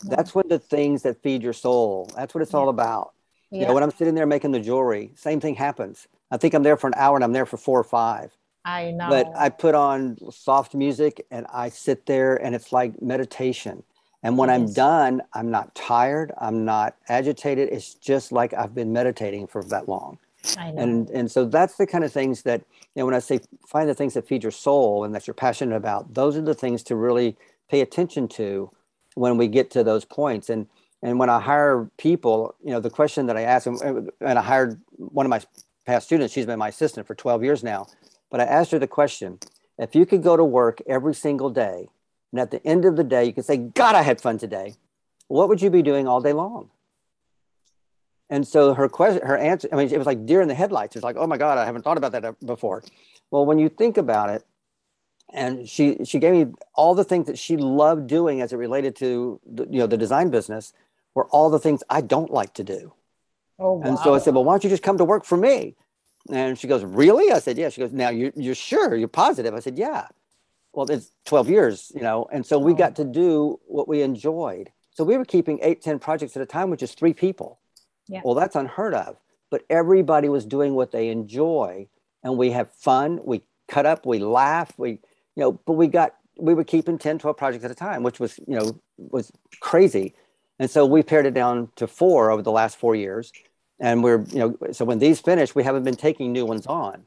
Yeah. 0.04 0.16
That's 0.16 0.34
when 0.34 0.48
the 0.48 0.60
things 0.60 1.04
that 1.04 1.22
feed 1.22 1.44
your 1.44 1.54
soul. 1.54 2.10
That's 2.16 2.34
what 2.34 2.42
it's 2.42 2.54
yeah. 2.54 2.60
all 2.60 2.70
about. 2.70 3.14
Yeah. 3.52 3.62
You 3.62 3.68
know, 3.68 3.74
when 3.74 3.84
I'm 3.84 3.92
sitting 3.92 4.16
there 4.16 4.26
making 4.26 4.52
the 4.52 4.60
jewelry, 4.60 5.12
same 5.16 5.40
thing 5.40 5.56
happens. 5.56 6.08
I 6.32 6.38
think 6.38 6.56
I'm 6.56 6.64
there 6.64 6.78
for 6.78 6.88
an 6.88 6.96
hour 6.96 7.16
and 7.16 7.24
I'm 7.24 7.34
there 7.34 7.46
for 7.46 7.58
four 7.58 7.80
or 7.80 7.84
five 7.84 8.32
I 8.66 8.92
know. 8.92 9.10
But 9.10 9.32
I 9.36 9.50
put 9.50 9.76
on 9.76 10.18
soft 10.32 10.74
music 10.74 11.26
and 11.32 11.46
I 11.54 11.70
sit 11.70 12.06
there 12.06 12.36
and 12.36 12.56
it's 12.56 12.72
like 12.72 13.02
meditation. 13.02 13.84
And 14.24 14.38
when 14.38 14.50
I'm 14.50 14.72
done, 14.72 15.22
I'm 15.34 15.52
not 15.52 15.76
tired, 15.76 16.32
I'm 16.38 16.64
not 16.64 16.96
agitated. 17.10 17.70
It's 17.70 17.94
just 17.94 18.32
like 18.32 18.54
I've 18.54 18.74
been 18.74 18.94
meditating 18.94 19.48
for 19.48 19.62
that 19.66 19.90
long. 19.90 20.18
I 20.58 20.72
know. 20.72 20.82
And 20.82 21.10
and 21.10 21.32
so 21.32 21.46
that's 21.46 21.76
the 21.76 21.86
kind 21.86 22.06
of 22.06 22.12
things 22.12 22.44
that 22.44 22.62
you 22.96 23.02
know 23.02 23.06
when 23.06 23.16
I 23.16 23.20
say 23.20 23.42
find 23.68 23.90
the 23.90 23.94
things 23.94 24.14
that 24.14 24.28
feed 24.28 24.44
your 24.44 24.52
soul 24.52 25.04
and 25.04 25.14
that 25.14 25.28
you're 25.28 25.34
passionate 25.34 25.76
about, 25.76 26.14
those 26.14 26.38
are 26.38 26.42
the 26.42 26.54
things 26.54 26.84
to 26.84 26.96
really 26.96 27.36
pay 27.70 27.82
attention 27.82 28.28
to 28.30 28.72
when 29.16 29.38
we 29.38 29.48
get 29.48 29.72
to 29.72 29.84
those 29.84 30.06
points. 30.06 30.50
And 30.50 30.68
and 31.02 31.20
when 31.20 31.30
I 31.30 31.42
hire 31.42 31.90
people, 31.98 32.56
you 32.64 32.72
know, 32.72 32.80
the 32.80 32.90
question 32.90 33.26
that 33.26 33.36
I 33.36 33.42
ask 33.42 33.66
them, 33.66 34.10
and 34.22 34.40
I 34.40 34.42
hired 34.42 34.80
one 34.96 35.26
of 35.26 35.30
my 35.30 35.42
past 35.86 36.06
students, 36.06 36.34
she's 36.34 36.46
been 36.46 36.60
my 36.60 36.70
assistant 36.70 37.06
for 37.08 37.14
12 37.14 37.44
years 37.44 37.62
now. 37.62 37.88
But 38.34 38.42
I 38.42 38.46
asked 38.46 38.72
her 38.72 38.80
the 38.80 38.88
question 38.88 39.38
if 39.78 39.94
you 39.94 40.08
could 40.08 40.24
go 40.24 40.36
to 40.36 40.44
work 40.44 40.82
every 40.88 41.14
single 41.14 41.52
day, 41.52 41.90
and 42.32 42.42
at 42.42 42.50
the 42.50 42.66
end 42.66 42.84
of 42.84 42.96
the 42.96 43.04
day, 43.04 43.26
you 43.26 43.32
could 43.32 43.46
say, 43.46 43.58
God, 43.58 43.94
I 43.94 44.02
had 44.02 44.20
fun 44.20 44.40
today, 44.40 44.74
what 45.28 45.50
would 45.50 45.62
you 45.62 45.70
be 45.70 45.84
doing 45.84 46.08
all 46.08 46.20
day 46.20 46.34
long? 46.34 46.72
And 48.32 48.48
so 48.48 48.74
her 48.74 48.90
question, 48.90 49.22
her 49.24 49.38
answer, 49.38 49.70
I 49.72 49.76
mean, 49.76 49.88
it 49.88 50.00
was 50.00 50.08
like 50.08 50.26
deer 50.26 50.42
in 50.42 50.48
the 50.48 50.56
headlights. 50.56 50.96
It's 50.96 51.04
like, 51.04 51.16
oh 51.16 51.28
my 51.28 51.38
God, 51.38 51.60
I 51.60 51.66
haven't 51.66 51.84
thought 51.84 52.00
about 52.00 52.12
that 52.14 52.26
uh, 52.26 52.32
before. 52.44 52.84
Well, 53.30 53.46
when 53.46 53.60
you 53.60 53.70
think 53.70 53.98
about 53.98 54.32
it, 54.32 54.44
and 55.32 55.70
she 55.70 55.98
she 56.04 56.18
gave 56.18 56.34
me 56.34 56.54
all 56.74 56.96
the 56.96 57.04
things 57.04 57.28
that 57.28 57.38
she 57.38 57.56
loved 57.56 58.08
doing 58.08 58.42
as 58.42 58.52
it 58.52 58.58
related 58.58 58.96
to 58.96 59.40
the, 59.46 59.68
you 59.70 59.78
know 59.78 59.88
the 59.88 59.98
design 59.98 60.32
business 60.32 60.74
were 61.14 61.28
all 61.28 61.52
the 61.52 61.60
things 61.60 61.84
I 61.88 62.02
don't 62.02 62.32
like 62.32 62.56
to 62.56 62.64
do. 62.64 62.94
Oh, 63.60 63.74
wow. 63.74 63.88
And 63.88 64.00
so 64.00 64.16
I 64.16 64.18
said, 64.18 64.34
well, 64.34 64.44
why 64.44 64.54
don't 64.54 64.64
you 64.64 64.72
just 64.72 64.82
come 64.82 64.98
to 64.98 65.06
work 65.06 65.24
for 65.24 65.38
me? 65.38 65.76
And 66.32 66.58
she 66.58 66.68
goes, 66.68 66.84
Really? 66.84 67.32
I 67.32 67.40
said, 67.40 67.58
Yeah. 67.58 67.70
She 67.70 67.82
goes, 67.82 67.92
Now 67.92 68.10
you're, 68.10 68.32
you're 68.36 68.56
sure? 68.56 68.96
You're 68.96 69.08
positive? 69.08 69.54
I 69.54 69.60
said, 69.60 69.78
Yeah. 69.78 70.08
Well, 70.74 70.90
it's 70.90 71.12
12 71.26 71.50
years, 71.50 71.92
you 71.94 72.02
know. 72.02 72.28
And 72.32 72.46
so 72.46 72.58
we 72.58 72.74
got 72.74 72.96
to 72.96 73.04
do 73.04 73.60
what 73.68 73.88
we 73.88 74.02
enjoyed. 74.02 74.72
So 74.92 75.04
we 75.04 75.18
were 75.18 75.26
keeping 75.26 75.60
eight, 75.62 75.82
10 75.82 76.00
projects 76.00 76.36
at 76.36 76.42
a 76.42 76.48
time, 76.48 76.70
which 76.70 76.82
is 76.82 76.94
three 76.94 77.14
people. 77.14 77.60
Yeah. 78.08 78.22
Well, 78.24 78.34
that's 78.34 78.56
unheard 78.56 78.94
of. 78.94 79.18
But 79.52 79.66
everybody 79.70 80.30
was 80.30 80.46
doing 80.46 80.74
what 80.74 80.92
they 80.92 81.10
enjoy. 81.10 81.88
And 82.24 82.38
we 82.38 82.52
have 82.52 82.72
fun. 82.72 83.20
We 83.24 83.44
cut 83.68 83.86
up, 83.86 84.06
we 84.06 84.20
laugh, 84.20 84.72
we, 84.78 84.92
you 84.92 85.00
know, 85.38 85.52
but 85.52 85.74
we 85.74 85.88
got, 85.88 86.16
we 86.40 86.54
were 86.54 86.64
keeping 86.64 86.98
10, 86.98 87.20
12 87.20 87.38
projects 87.38 87.66
at 87.66 87.72
a 87.72 87.76
time, 87.76 88.04
which 88.04 88.20
was, 88.20 88.40
you 88.48 88.56
know, 88.56 88.80
was 88.98 89.32
crazy. 89.60 90.14
And 90.60 90.70
so 90.70 90.86
we 90.86 91.04
pared 91.04 91.26
it 91.26 91.34
down 91.34 91.70
to 91.76 91.88
four 91.88 92.32
over 92.32 92.42
the 92.42 92.52
last 92.52 92.78
four 92.78 92.96
years 92.96 93.32
and 93.80 94.04
we're 94.04 94.24
you 94.26 94.40
know 94.40 94.58
so 94.72 94.86
when 94.86 95.00
these 95.00 95.20
finish 95.20 95.56
we 95.56 95.64
haven't 95.64 95.84
been 95.84 95.96
taking 95.96 96.32
new 96.32 96.46
ones 96.46 96.66
on. 96.68 97.06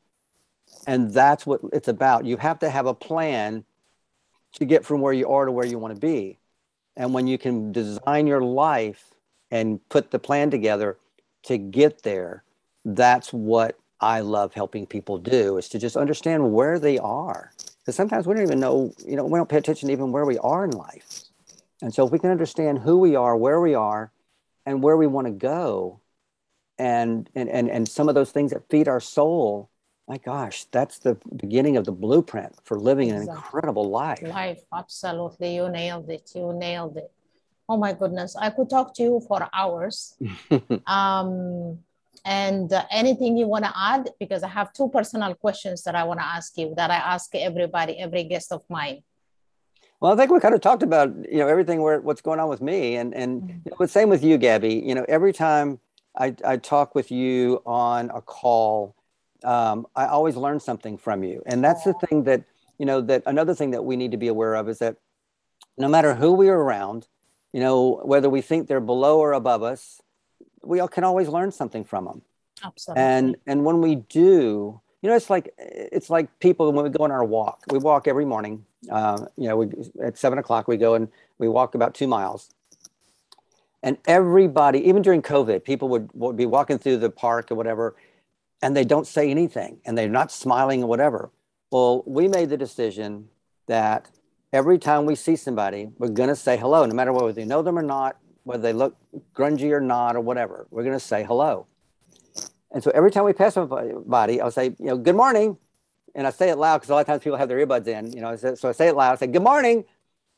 And 0.86 1.12
that's 1.12 1.46
what 1.46 1.60
it's 1.72 1.88
about. 1.88 2.26
You 2.26 2.36
have 2.36 2.58
to 2.60 2.70
have 2.70 2.86
a 2.86 2.94
plan 2.94 3.64
to 4.54 4.64
get 4.64 4.84
from 4.84 5.00
where 5.00 5.12
you 5.12 5.28
are 5.28 5.44
to 5.44 5.52
where 5.52 5.66
you 5.66 5.78
want 5.78 5.94
to 5.94 6.00
be. 6.00 6.38
And 6.96 7.12
when 7.12 7.26
you 7.26 7.38
can 7.38 7.72
design 7.72 8.26
your 8.26 8.40
life 8.40 9.14
and 9.50 9.86
put 9.88 10.10
the 10.10 10.18
plan 10.18 10.50
together 10.50 10.96
to 11.44 11.58
get 11.58 12.02
there 12.02 12.42
that's 12.86 13.32
what 13.32 13.78
i 14.00 14.20
love 14.20 14.54
helping 14.54 14.86
people 14.86 15.18
do 15.18 15.56
is 15.58 15.68
to 15.68 15.78
just 15.78 15.96
understand 15.96 16.52
where 16.52 16.78
they 16.78 16.98
are. 16.98 17.52
Because 17.78 17.96
sometimes 17.96 18.26
we 18.26 18.34
don't 18.34 18.44
even 18.44 18.60
know 18.60 18.92
you 19.04 19.16
know 19.16 19.24
we 19.24 19.38
don't 19.38 19.48
pay 19.48 19.58
attention 19.58 19.88
to 19.88 19.92
even 19.92 20.12
where 20.12 20.24
we 20.24 20.38
are 20.38 20.64
in 20.64 20.70
life. 20.70 21.22
And 21.82 21.92
so 21.92 22.06
if 22.06 22.12
we 22.12 22.18
can 22.18 22.30
understand 22.30 22.78
who 22.78 22.98
we 22.98 23.16
are 23.16 23.36
where 23.36 23.60
we 23.60 23.74
are 23.74 24.10
and 24.64 24.82
where 24.82 24.96
we 24.96 25.06
want 25.06 25.26
to 25.26 25.32
go 25.32 26.00
and 26.78 27.30
and 27.34 27.48
and, 27.48 27.70
and 27.70 27.88
some 27.88 28.08
of 28.08 28.14
those 28.14 28.30
things 28.30 28.50
that 28.52 28.68
feed 28.68 28.88
our 28.88 29.00
soul 29.00 29.70
my 30.08 30.18
gosh 30.18 30.64
that's 30.64 30.98
the 30.98 31.16
beginning 31.36 31.76
of 31.76 31.84
the 31.84 31.92
blueprint 31.92 32.54
for 32.64 32.78
living 32.78 33.08
exactly. 33.08 33.30
an 33.30 33.36
incredible 33.36 33.90
life. 33.90 34.22
Life 34.22 34.62
absolutely. 34.72 35.56
You 35.56 35.68
nailed 35.68 36.08
it. 36.10 36.30
You 36.34 36.52
nailed 36.52 36.96
it. 36.96 37.10
Oh 37.68 37.76
my 37.76 37.92
goodness. 37.92 38.36
I 38.36 38.50
could 38.50 38.70
talk 38.70 38.94
to 38.94 39.02
you 39.02 39.20
for 39.26 39.48
hours. 39.52 40.16
Um, 40.86 41.80
and 42.24 42.72
uh, 42.72 42.84
anything 42.90 43.36
you 43.36 43.46
want 43.46 43.64
to 43.64 43.72
add? 43.74 44.10
Because 44.18 44.42
i 44.42 44.48
have 44.48 44.72
two 44.72 44.88
personal 44.88 45.34
questions 45.34 45.82
that 45.84 45.94
i 45.94 46.02
want 46.02 46.18
to 46.18 46.26
ask 46.26 46.58
you 46.58 46.74
that 46.76 46.90
i 46.90 46.96
ask 46.96 47.32
everybody 47.34 47.98
every 47.98 48.24
guest 48.24 48.52
of 48.52 48.62
mine. 48.68 49.02
Well, 50.00 50.12
I 50.12 50.16
think 50.16 50.30
we 50.30 50.40
kind 50.40 50.54
of 50.54 50.60
talked 50.60 50.82
about 50.82 51.08
you 51.30 51.38
know 51.38 51.48
everything 51.48 51.80
where 51.80 52.00
what's 52.00 52.20
going 52.20 52.38
on 52.38 52.48
with 52.48 52.60
me, 52.60 52.96
and 52.96 53.14
and 53.14 53.42
mm-hmm. 53.42 53.58
you 53.64 53.76
know, 53.80 53.86
same 53.86 54.08
with 54.08 54.22
you, 54.22 54.36
Gabby. 54.38 54.74
You 54.74 54.94
know, 54.94 55.06
every 55.08 55.32
time 55.32 55.80
I, 56.16 56.34
I 56.44 56.56
talk 56.56 56.94
with 56.94 57.10
you 57.10 57.62
on 57.66 58.10
a 58.10 58.20
call, 58.20 58.94
um, 59.44 59.86
I 59.94 60.06
always 60.06 60.36
learn 60.36 60.60
something 60.60 60.96
from 60.96 61.22
you. 61.22 61.42
And 61.46 61.62
that's 61.62 61.84
the 61.84 61.94
thing 61.94 62.24
that, 62.24 62.44
you 62.78 62.86
know, 62.86 63.00
that 63.02 63.22
another 63.26 63.54
thing 63.54 63.70
that 63.72 63.84
we 63.84 63.96
need 63.96 64.10
to 64.12 64.16
be 64.16 64.28
aware 64.28 64.54
of 64.54 64.68
is 64.68 64.78
that 64.78 64.96
no 65.78 65.88
matter 65.88 66.14
who 66.14 66.32
we 66.32 66.48
are 66.48 66.58
around, 66.58 67.06
you 67.52 67.60
know, 67.60 68.00
whether 68.04 68.28
we 68.28 68.40
think 68.40 68.66
they're 68.66 68.80
below 68.80 69.18
or 69.18 69.32
above 69.32 69.62
us, 69.62 70.00
we 70.62 70.80
all 70.80 70.88
can 70.88 71.04
always 71.04 71.28
learn 71.28 71.52
something 71.52 71.84
from 71.84 72.06
them. 72.06 72.22
Absolutely. 72.64 73.02
And 73.02 73.36
and 73.46 73.64
when 73.64 73.80
we 73.80 73.96
do, 73.96 74.80
you 75.02 75.10
know, 75.10 75.14
it's 75.14 75.30
like 75.30 75.54
it's 75.58 76.10
like 76.10 76.38
people 76.40 76.72
when 76.72 76.84
we 76.84 76.90
go 76.90 77.04
on 77.04 77.10
our 77.10 77.24
walk. 77.24 77.62
We 77.70 77.78
walk 77.78 78.08
every 78.08 78.24
morning. 78.24 78.64
Uh, 78.90 79.26
you 79.36 79.48
know, 79.48 79.56
we, 79.58 79.68
at 80.02 80.16
seven 80.18 80.38
o'clock 80.38 80.66
we 80.68 80.76
go 80.76 80.94
and 80.94 81.08
we 81.38 81.48
walk 81.48 81.74
about 81.74 81.94
two 81.94 82.06
miles, 82.06 82.50
and 83.82 83.98
everybody, 84.06 84.80
even 84.88 85.02
during 85.02 85.22
COVID, 85.22 85.64
people 85.64 85.88
would, 85.88 86.10
would 86.14 86.36
be 86.36 86.46
walking 86.46 86.78
through 86.78 86.98
the 86.98 87.10
park 87.10 87.50
or 87.50 87.54
whatever, 87.54 87.96
and 88.62 88.76
they 88.76 88.84
don't 88.84 89.06
say 89.06 89.30
anything 89.30 89.78
and 89.84 89.96
they're 89.96 90.08
not 90.08 90.32
smiling 90.32 90.82
or 90.82 90.88
whatever. 90.88 91.30
Well, 91.70 92.02
we 92.06 92.28
made 92.28 92.48
the 92.48 92.56
decision 92.56 93.28
that 93.66 94.10
every 94.52 94.78
time 94.78 95.04
we 95.04 95.14
see 95.14 95.36
somebody, 95.36 95.88
we're 95.98 96.08
going 96.08 96.28
to 96.28 96.36
say 96.36 96.56
hello, 96.56 96.84
no 96.84 96.94
matter 96.94 97.12
whether 97.12 97.32
they 97.32 97.44
know 97.44 97.62
them 97.62 97.78
or 97.78 97.82
not, 97.82 98.16
whether 98.44 98.62
they 98.62 98.72
look 98.72 98.96
grungy 99.34 99.72
or 99.72 99.80
not, 99.80 100.16
or 100.16 100.20
whatever. 100.20 100.66
We're 100.70 100.84
going 100.84 100.94
to 100.98 101.04
say 101.04 101.24
hello. 101.24 101.66
And 102.70 102.82
so 102.82 102.90
every 102.94 103.10
time 103.10 103.24
we 103.24 103.32
pass 103.32 103.54
somebody, 103.54 104.40
I'll 104.40 104.50
say, 104.50 104.74
you 104.78 104.86
know, 104.86 104.96
good 104.96 105.16
morning. 105.16 105.58
And 106.14 106.26
I 106.26 106.30
say 106.30 106.48
it 106.50 106.56
loud 106.56 106.78
because 106.78 106.90
a 106.90 106.94
lot 106.94 107.00
of 107.00 107.06
times 107.06 107.22
people 107.22 107.38
have 107.38 107.48
their 107.48 107.64
earbuds 107.64 107.86
in, 107.86 108.12
you 108.12 108.20
know, 108.20 108.36
so 108.36 108.68
I 108.68 108.72
say 108.72 108.88
it 108.88 108.96
loud. 108.96 109.12
I 109.12 109.16
say, 109.16 109.26
good 109.26 109.42
morning. 109.42 109.84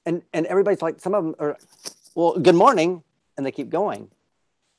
And, 0.06 0.22
and 0.32 0.46
everybody's 0.46 0.82
like, 0.82 1.00
some 1.00 1.14
of 1.14 1.24
them 1.24 1.34
are, 1.38 1.56
well, 2.14 2.38
good 2.38 2.54
morning 2.54 3.02
and 3.38 3.46
they 3.46 3.52
keep 3.52 3.70
going. 3.70 4.10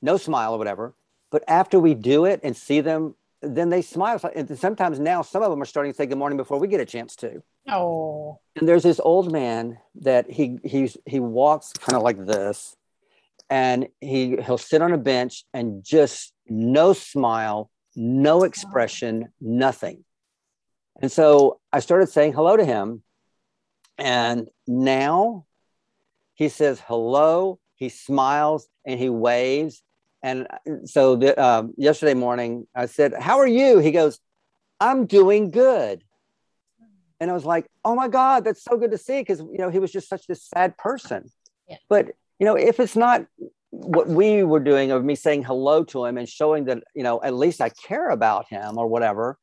No 0.03 0.17
smile 0.17 0.53
or 0.53 0.59
whatever. 0.59 0.93
but 1.31 1.43
after 1.47 1.79
we 1.79 1.93
do 1.93 2.25
it 2.25 2.39
and 2.43 2.55
see 2.55 2.81
them, 2.81 3.15
then 3.41 3.69
they 3.69 3.81
smile. 3.81 4.19
And 4.35 4.57
sometimes 4.57 4.99
now 4.99 5.21
some 5.21 5.43
of 5.43 5.49
them 5.49 5.61
are 5.61 5.65
starting 5.65 5.91
to 5.91 5.95
say 5.95 6.05
good 6.05 6.17
morning 6.17 6.37
before 6.37 6.59
we 6.59 6.67
get 6.67 6.81
a 6.81 6.85
chance 6.85 7.15
to. 7.17 7.41
Oh. 7.67 8.39
And 8.55 8.67
there's 8.67 8.83
this 8.83 8.99
old 8.99 9.31
man 9.31 9.77
that 10.01 10.29
he 10.29 10.59
he's 10.63 10.97
he 11.05 11.19
walks 11.19 11.71
kind 11.73 11.95
of 11.95 12.03
like 12.03 12.25
this, 12.25 12.75
and 13.49 13.87
he 14.01 14.37
he'll 14.37 14.57
sit 14.57 14.81
on 14.81 14.91
a 14.91 14.97
bench 14.97 15.45
and 15.53 15.83
just 15.83 16.33
no 16.47 16.93
smile, 16.93 17.69
no 17.95 18.43
expression, 18.43 19.29
nothing. 19.39 20.03
And 21.01 21.11
so 21.11 21.59
I 21.71 21.79
started 21.79 22.09
saying 22.09 22.33
hello 22.33 22.57
to 22.57 22.65
him. 22.65 23.03
And 23.97 24.47
now 24.65 25.45
he 26.33 26.49
says 26.49 26.81
hello, 26.87 27.59
he 27.79 27.89
smiles, 27.89 28.67
and 28.85 28.99
he 28.99 29.09
waves. 29.09 29.81
And 30.21 30.47
so 30.85 31.15
the, 31.15 31.41
um, 31.41 31.73
yesterday 31.77 32.13
morning, 32.13 32.67
I 32.75 32.85
said, 32.87 33.13
How 33.19 33.39
are 33.39 33.47
you? 33.47 33.79
He 33.79 33.91
goes, 33.91 34.19
I'm 34.79 35.05
doing 35.05 35.49
good. 35.49 36.03
And 37.21 37.31
I 37.31 37.33
was 37.33 37.45
like, 37.45 37.67
Oh 37.85 37.95
my 37.95 38.09
God, 38.09 38.43
that's 38.43 38.63
so 38.63 38.77
good 38.77 38.91
to 38.91 38.97
see. 38.97 39.21
Because, 39.21 39.39
you 39.39 39.57
know, 39.57 39.69
he 39.69 39.79
was 39.79 39.91
just 39.91 40.09
such 40.09 40.27
this 40.27 40.43
sad 40.43 40.77
person. 40.77 41.31
Yeah. 41.67 41.77
But, 41.87 42.11
you 42.37 42.45
know, 42.45 42.55
if 42.55 42.79
it's 42.79 42.97
not 42.97 43.25
what 43.71 44.07
we 44.07 44.43
were 44.43 44.59
doing 44.59 44.91
of 44.91 45.05
me 45.05 45.15
saying 45.15 45.43
hello 45.43 45.83
to 45.85 46.05
him 46.05 46.17
and 46.17 46.27
showing 46.27 46.65
that, 46.65 46.83
you 46.93 47.03
know, 47.03 47.21
at 47.23 47.33
least 47.33 47.61
I 47.61 47.69
care 47.69 48.09
about 48.09 48.47
him 48.49 48.77
or 48.77 48.87
whatever, 48.87 49.37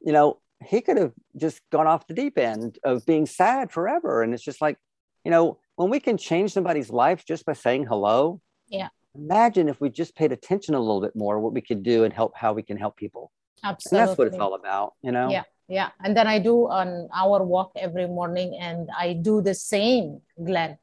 you 0.00 0.12
know, 0.12 0.40
he 0.64 0.80
could 0.80 0.96
have 0.96 1.12
just 1.36 1.60
gone 1.70 1.86
off 1.86 2.08
the 2.08 2.14
deep 2.14 2.38
end 2.38 2.78
of 2.82 3.06
being 3.06 3.26
sad 3.26 3.70
forever. 3.70 4.22
And 4.22 4.34
it's 4.34 4.42
just 4.42 4.60
like, 4.60 4.78
you 5.24 5.30
know, 5.30 5.58
when 5.78 5.90
we 5.90 6.00
can 6.00 6.16
change 6.16 6.52
somebody's 6.52 6.90
life 6.90 7.24
just 7.24 7.46
by 7.46 7.52
saying 7.52 7.86
hello. 7.86 8.40
Yeah. 8.68 8.88
Imagine 9.14 9.68
if 9.68 9.80
we 9.80 9.90
just 9.90 10.16
paid 10.16 10.32
attention 10.32 10.74
a 10.74 10.80
little 10.80 11.00
bit 11.00 11.14
more, 11.14 11.38
what 11.38 11.54
we 11.54 11.60
could 11.60 11.84
do 11.84 12.02
and 12.02 12.12
help 12.12 12.32
how 12.36 12.52
we 12.52 12.64
can 12.64 12.76
help 12.76 12.96
people. 12.96 13.30
Absolutely. 13.62 13.98
And 13.98 14.08
that's 14.08 14.18
what 14.18 14.26
it's 14.26 14.38
all 14.38 14.54
about, 14.54 14.94
you 15.02 15.12
know? 15.12 15.30
Yeah. 15.30 15.44
Yeah. 15.68 15.90
And 16.02 16.16
then 16.16 16.26
I 16.26 16.40
do 16.40 16.66
an 16.68 17.08
hour 17.14 17.44
walk 17.44 17.70
every 17.76 18.08
morning 18.08 18.58
and 18.60 18.88
I 18.98 19.12
do 19.12 19.40
the 19.40 19.54
same, 19.54 20.20
Glen. 20.44 20.78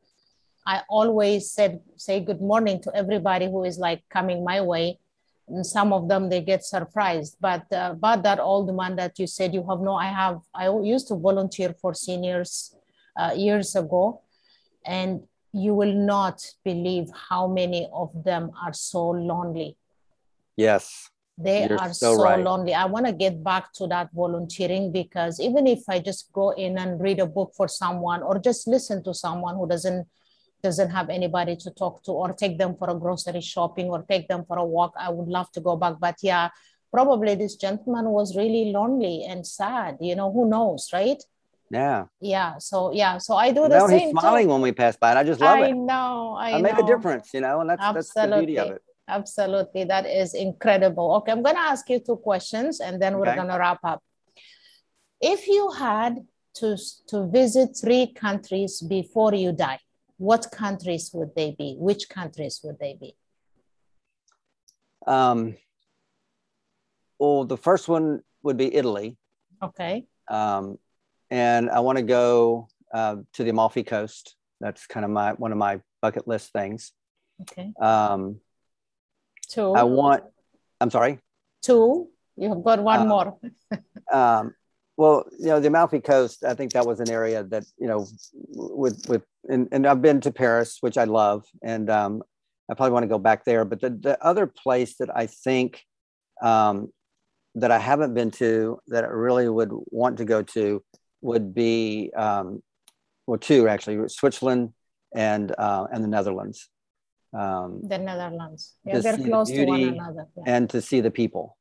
I 0.65 0.84
always 0.88 1.51
said 1.51 1.81
say 1.97 2.21
good 2.21 2.41
morning 2.41 2.81
to 2.84 2.95
everybody 2.95 3.47
who 3.47 3.65
is 3.65 3.77
like 3.77 4.01
coming 4.10 4.45
my 4.45 4.62
way 4.62 4.99
and 5.49 5.65
some 5.65 5.91
of 5.91 6.08
them 6.08 6.29
they 6.29 6.41
get 6.41 6.63
surprised 6.63 7.38
but 7.39 7.71
uh, 7.71 7.93
but 7.93 8.23
that 8.23 8.39
old 8.39 8.75
man 8.75 8.95
that 8.95 9.19
you 9.19 9.27
said 9.27 9.53
you 9.53 9.63
have 9.69 9.79
no 9.79 9.93
i 9.93 10.08
have 10.08 10.39
i 10.55 10.67
used 10.67 11.08
to 11.08 11.15
volunteer 11.15 11.71
for 11.79 11.93
seniors 11.93 12.75
uh, 13.15 13.31
years 13.36 13.75
ago 13.75 14.23
and 14.85 15.21
you 15.53 15.73
will 15.73 15.93
not 15.93 16.45
believe 16.63 17.07
how 17.29 17.47
many 17.47 17.89
of 17.93 18.11
them 18.23 18.51
are 18.61 18.73
so 18.73 19.09
lonely. 19.09 19.77
Yes. 20.57 21.09
They 21.37 21.67
You're 21.67 21.79
are 21.79 21.93
so, 21.93 22.15
so 22.15 22.23
right. 22.23 22.43
lonely. 22.43 22.73
I 22.73 22.85
want 22.85 23.05
to 23.05 23.11
get 23.13 23.43
back 23.43 23.73
to 23.73 23.87
that 23.87 24.09
volunteering 24.13 24.91
because 24.91 25.39
even 25.39 25.67
if 25.67 25.79
i 25.89 25.99
just 25.99 26.31
go 26.31 26.51
in 26.51 26.77
and 26.77 27.01
read 27.01 27.19
a 27.19 27.25
book 27.25 27.51
for 27.57 27.67
someone 27.67 28.23
or 28.23 28.39
just 28.39 28.67
listen 28.67 29.03
to 29.03 29.13
someone 29.13 29.55
who 29.55 29.67
doesn't 29.67 30.07
doesn't 30.63 30.89
have 30.89 31.09
anybody 31.09 31.55
to 31.57 31.69
talk 31.71 32.01
to 32.03 32.11
or 32.11 32.33
take 32.33 32.57
them 32.57 32.75
for 32.79 32.89
a 32.89 32.95
grocery 32.95 33.41
shopping 33.41 33.87
or 33.87 34.03
take 34.09 34.27
them 34.29 34.45
for 34.47 34.57
a 34.57 34.65
walk 34.65 34.93
i 34.97 35.09
would 35.09 35.27
love 35.27 35.51
to 35.51 35.59
go 35.59 35.75
back. 35.75 35.95
But 35.99 36.15
yeah 36.21 36.49
probably 36.91 37.35
this 37.35 37.55
gentleman 37.55 38.05
was 38.09 38.37
really 38.37 38.71
lonely 38.71 39.25
and 39.27 39.45
sad 39.45 39.97
you 39.99 40.15
know 40.15 40.31
who 40.31 40.49
knows 40.49 40.89
right 40.93 41.21
yeah 41.71 42.06
yeah 42.21 42.58
so 42.60 42.91
yeah 42.93 43.17
so 43.17 43.36
i 43.36 43.51
do 43.51 43.63
the 43.63 43.69
no, 43.69 43.88
same 43.88 43.99
he's 43.99 44.10
smiling 44.12 44.45
too. 44.45 44.51
when 44.51 44.62
we 44.62 44.71
pass 44.71 44.95
by 44.97 45.10
and 45.10 45.19
i 45.19 45.23
just 45.23 45.41
love 45.41 45.58
I 45.58 45.69
it 45.69 45.73
know 45.75 46.36
i, 46.39 46.51
I 46.51 46.51
know. 46.58 46.60
make 46.62 46.78
a 46.78 46.84
difference 46.84 47.34
you 47.34 47.41
know 47.41 47.62
and 47.62 47.69
that's 47.69 47.82
Absolutely. 47.82 48.12
that's 48.15 48.30
the 48.30 48.38
beauty 48.38 48.60
of 48.60 48.71
it 48.75 48.82
Absolutely. 49.08 49.84
That 49.84 50.06
is 50.06 50.34
incredible. 50.34 51.15
Okay, 51.17 51.32
I'm 51.32 51.43
to 51.43 51.58
ask 51.58 51.89
you 51.89 51.99
two 51.99 52.17
questions 52.17 52.80
and 52.80 53.01
then 53.01 53.17
we're 53.17 53.36
to 53.36 53.58
wrap 53.58 53.80
up. 53.84 54.04
If 55.21 55.47
you 55.47 55.71
had 55.71 56.25
to, 56.56 56.78
to 57.08 57.28
visit 57.28 57.78
three 57.80 58.13
countries 58.13 58.82
before 58.82 59.34
you 59.34 59.51
die, 59.51 59.80
what 60.17 60.47
countries 60.51 61.12
would 61.13 61.36
they 61.36 61.56
be? 61.58 61.75
Which 61.78 62.10
countries 62.10 62.62
would 62.63 62.80
they 62.80 62.97
be? 62.99 63.15
Um, 65.06 65.56
well, 67.19 67.45
the 67.45 67.58
first 67.58 67.88
one 67.88 68.21
would 68.41 68.58
be 68.58 68.73
Italy. 68.73 69.17
Okay. 69.62 70.08
Um, 70.28 70.80
and 71.29 71.69
I 71.69 71.79
want 71.79 71.97
to 71.97 72.03
go 72.03 72.67
uh, 72.93 73.17
to 73.33 73.43
the 73.43 73.49
Amalfi 73.49 73.83
Coast. 73.83 74.35
That's 74.61 74.88
kind 74.88 75.03
of 75.03 75.11
my 75.11 75.33
one 75.33 75.51
of 75.51 75.57
my 75.57 75.81
bucket 76.01 76.27
list 76.27 76.51
things. 76.51 76.91
Okay. 77.41 77.73
Um, 77.79 78.39
Two. 79.49 79.73
I 79.73 79.83
want. 79.83 80.23
I'm 80.81 80.89
sorry. 80.89 81.19
Two. 81.61 82.09
You 82.38 82.49
have 82.49 82.63
got 82.63 82.81
one 82.81 83.01
uh, 83.01 83.05
more. 83.05 83.38
um, 84.13 84.55
well, 84.97 85.25
you 85.39 85.47
know, 85.47 85.59
the 85.59 85.67
Amalfi 85.67 85.99
Coast. 85.99 86.43
I 86.43 86.53
think 86.53 86.73
that 86.73 86.85
was 86.85 86.99
an 86.99 87.09
area 87.09 87.43
that 87.43 87.65
you 87.77 87.88
know, 87.88 88.07
with 88.53 89.07
with 89.07 89.23
and, 89.47 89.67
and 89.71 89.85
I've 89.85 90.01
been 90.01 90.21
to 90.21 90.31
Paris, 90.31 90.77
which 90.81 90.97
I 90.97 91.03
love, 91.03 91.45
and 91.61 91.89
um, 91.89 92.23
I 92.69 92.73
probably 92.73 92.93
want 92.93 93.03
to 93.03 93.09
go 93.09 93.19
back 93.19 93.45
there. 93.45 93.65
But 93.65 93.81
the, 93.81 93.89
the 93.89 94.25
other 94.25 94.47
place 94.47 94.97
that 94.97 95.15
I 95.15 95.27
think 95.27 95.81
um, 96.41 96.91
that 97.55 97.71
I 97.71 97.79
haven't 97.79 98.13
been 98.13 98.31
to 98.31 98.79
that 98.88 99.03
I 99.03 99.07
really 99.07 99.49
would 99.49 99.71
want 99.71 100.17
to 100.17 100.25
go 100.25 100.41
to 100.41 100.83
would 101.25 101.53
be 101.53 102.11
um, 102.15 102.61
well, 103.27 103.39
two 103.39 103.67
actually, 103.67 104.07
Switzerland 104.07 104.73
and 105.13 105.53
uh, 105.57 105.88
and 105.91 106.03
the 106.03 106.07
Netherlands. 106.07 106.69
Um, 107.33 107.81
the 107.83 107.97
Netherlands, 107.97 108.75
yeah, 108.85 108.99
they're 108.99 109.17
close 109.17 109.49
the 109.49 109.57
to 109.57 109.65
one 109.65 109.81
another, 109.81 110.27
yeah. 110.38 110.43
and 110.45 110.69
to 110.69 110.81
see 110.81 111.01
the 111.01 111.11
people. 111.11 111.57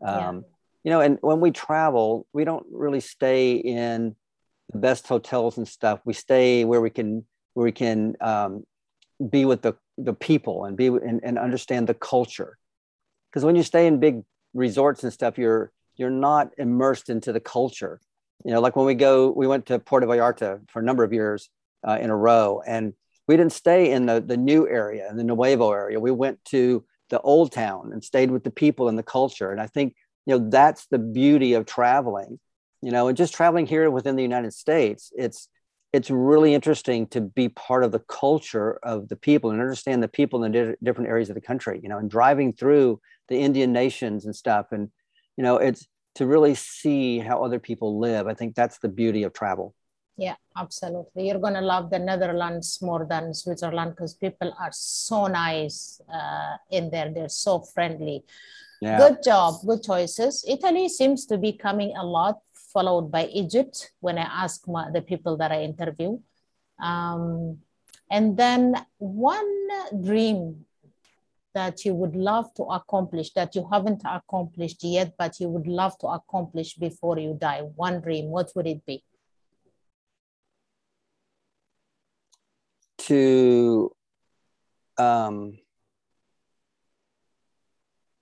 Um, 0.00 0.44
you 0.84 0.90
know, 0.90 1.00
and 1.00 1.18
when 1.20 1.40
we 1.40 1.50
travel, 1.50 2.26
we 2.32 2.44
don't 2.44 2.66
really 2.70 3.00
stay 3.00 3.54
in 3.54 4.16
the 4.72 4.78
best 4.78 5.06
hotels 5.06 5.58
and 5.58 5.68
stuff. 5.68 6.00
We 6.04 6.12
stay 6.14 6.64
where 6.64 6.80
we 6.80 6.90
can 6.90 7.26
where 7.54 7.64
we 7.64 7.72
can 7.72 8.16
um, 8.20 8.64
be 9.30 9.44
with 9.44 9.62
the 9.62 9.74
the 9.98 10.14
people 10.14 10.64
and 10.64 10.76
be 10.76 10.86
and, 10.86 11.20
and 11.22 11.38
understand 11.38 11.88
the 11.88 11.94
culture. 11.94 12.56
Because 13.28 13.44
when 13.44 13.56
you 13.56 13.62
stay 13.62 13.86
in 13.86 13.98
big 13.98 14.22
resorts 14.54 15.02
and 15.02 15.12
stuff, 15.12 15.38
you're 15.38 15.72
you're 15.96 16.10
not 16.10 16.50
immersed 16.56 17.08
into 17.10 17.32
the 17.32 17.40
culture. 17.40 18.00
You 18.44 18.52
know, 18.52 18.60
like 18.60 18.76
when 18.76 18.86
we 18.86 18.94
go, 18.94 19.30
we 19.30 19.46
went 19.46 19.66
to 19.66 19.78
Puerto 19.78 20.06
Vallarta 20.06 20.60
for 20.70 20.80
a 20.80 20.84
number 20.84 21.04
of 21.04 21.12
years 21.12 21.48
uh, 21.86 21.98
in 22.00 22.10
a 22.10 22.16
row, 22.16 22.62
and 22.66 22.92
we 23.28 23.36
didn't 23.36 23.52
stay 23.52 23.92
in 23.92 24.06
the 24.06 24.20
the 24.20 24.36
new 24.36 24.68
area, 24.68 25.08
in 25.10 25.16
the 25.16 25.24
Nuevo 25.24 25.72
area. 25.72 26.00
We 26.00 26.10
went 26.10 26.44
to 26.46 26.84
the 27.10 27.20
old 27.20 27.52
town 27.52 27.90
and 27.92 28.02
stayed 28.02 28.30
with 28.30 28.42
the 28.42 28.50
people 28.50 28.88
and 28.88 28.98
the 28.98 29.02
culture. 29.02 29.50
And 29.50 29.60
I 29.60 29.66
think 29.66 29.94
you 30.26 30.36
know 30.36 30.50
that's 30.50 30.86
the 30.86 30.98
beauty 30.98 31.54
of 31.54 31.66
traveling 31.66 32.38
you 32.80 32.90
know 32.90 33.08
and 33.08 33.16
just 33.16 33.34
traveling 33.34 33.66
here 33.66 33.90
within 33.90 34.16
the 34.16 34.22
united 34.22 34.52
states 34.52 35.12
it's 35.16 35.48
it's 35.92 36.10
really 36.10 36.54
interesting 36.54 37.06
to 37.06 37.20
be 37.20 37.50
part 37.50 37.84
of 37.84 37.92
the 37.92 37.98
culture 38.00 38.78
of 38.82 39.08
the 39.08 39.16
people 39.16 39.50
and 39.50 39.60
understand 39.60 40.02
the 40.02 40.08
people 40.08 40.44
in 40.44 40.52
the 40.52 40.76
different 40.82 41.10
areas 41.10 41.28
of 41.28 41.34
the 41.34 41.40
country 41.40 41.80
you 41.82 41.88
know 41.88 41.98
and 41.98 42.10
driving 42.10 42.52
through 42.52 43.00
the 43.28 43.38
indian 43.38 43.72
nations 43.72 44.24
and 44.24 44.34
stuff 44.34 44.66
and 44.72 44.90
you 45.36 45.44
know 45.44 45.56
it's 45.56 45.86
to 46.14 46.26
really 46.26 46.54
see 46.54 47.18
how 47.18 47.42
other 47.42 47.58
people 47.58 47.98
live 47.98 48.26
i 48.26 48.34
think 48.34 48.54
that's 48.54 48.78
the 48.78 48.88
beauty 48.88 49.22
of 49.22 49.32
travel 49.32 49.74
yeah 50.16 50.36
absolutely 50.56 51.26
you're 51.26 51.38
going 51.38 51.54
to 51.54 51.60
love 51.60 51.90
the 51.90 51.98
netherlands 51.98 52.78
more 52.82 53.06
than 53.08 53.32
switzerland 53.32 53.92
because 53.92 54.14
people 54.14 54.54
are 54.60 54.72
so 54.72 55.26
nice 55.26 56.00
uh, 56.12 56.56
in 56.70 56.90
there 56.90 57.10
they're 57.12 57.28
so 57.28 57.60
friendly 57.60 58.24
yeah. 58.82 58.98
Good 58.98 59.22
job, 59.22 59.62
good 59.64 59.84
choices. 59.84 60.44
Italy 60.46 60.88
seems 60.88 61.24
to 61.26 61.38
be 61.38 61.52
coming 61.52 61.94
a 61.96 62.02
lot, 62.02 62.42
followed 62.74 63.12
by 63.12 63.26
Egypt 63.26 63.92
when 64.00 64.18
I 64.18 64.26
ask 64.26 64.66
my, 64.66 64.90
the 64.90 65.00
people 65.00 65.36
that 65.36 65.52
I 65.52 65.62
interview. 65.62 66.18
Um, 66.82 67.58
and 68.10 68.36
then 68.36 68.74
one 68.98 69.68
dream 70.02 70.66
that 71.54 71.84
you 71.84 71.94
would 71.94 72.16
love 72.16 72.52
to 72.54 72.64
accomplish 72.64 73.32
that 73.34 73.54
you 73.54 73.68
haven't 73.70 74.02
accomplished 74.04 74.82
yet, 74.82 75.14
but 75.18 75.38
you 75.40 75.48
would 75.48 75.66
love 75.66 75.96
to 75.98 76.06
accomplish 76.06 76.74
before 76.74 77.18
you 77.18 77.36
die? 77.38 77.60
One 77.76 78.00
dream, 78.00 78.26
what 78.26 78.50
would 78.54 78.66
it 78.66 78.84
be? 78.86 79.04
To 82.98 83.90
um, 84.98 85.58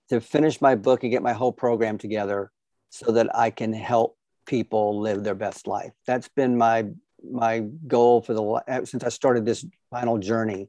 to 0.09 0.19
finish 0.19 0.59
my 0.59 0.75
book 0.75 1.03
and 1.03 1.11
get 1.11 1.21
my 1.21 1.33
whole 1.33 1.53
program 1.53 1.97
together 1.97 2.51
so 2.89 3.11
that 3.13 3.33
I 3.35 3.49
can 3.49 3.71
help 3.71 4.17
people 4.45 4.99
live 4.99 5.23
their 5.23 5.35
best 5.35 5.67
life. 5.67 5.93
That's 6.05 6.27
been 6.27 6.57
my 6.57 6.87
my 7.31 7.65
goal 7.87 8.21
for 8.21 8.33
the 8.33 8.83
since 8.85 9.03
I 9.03 9.09
started 9.09 9.45
this 9.45 9.65
final 9.89 10.17
journey. 10.17 10.67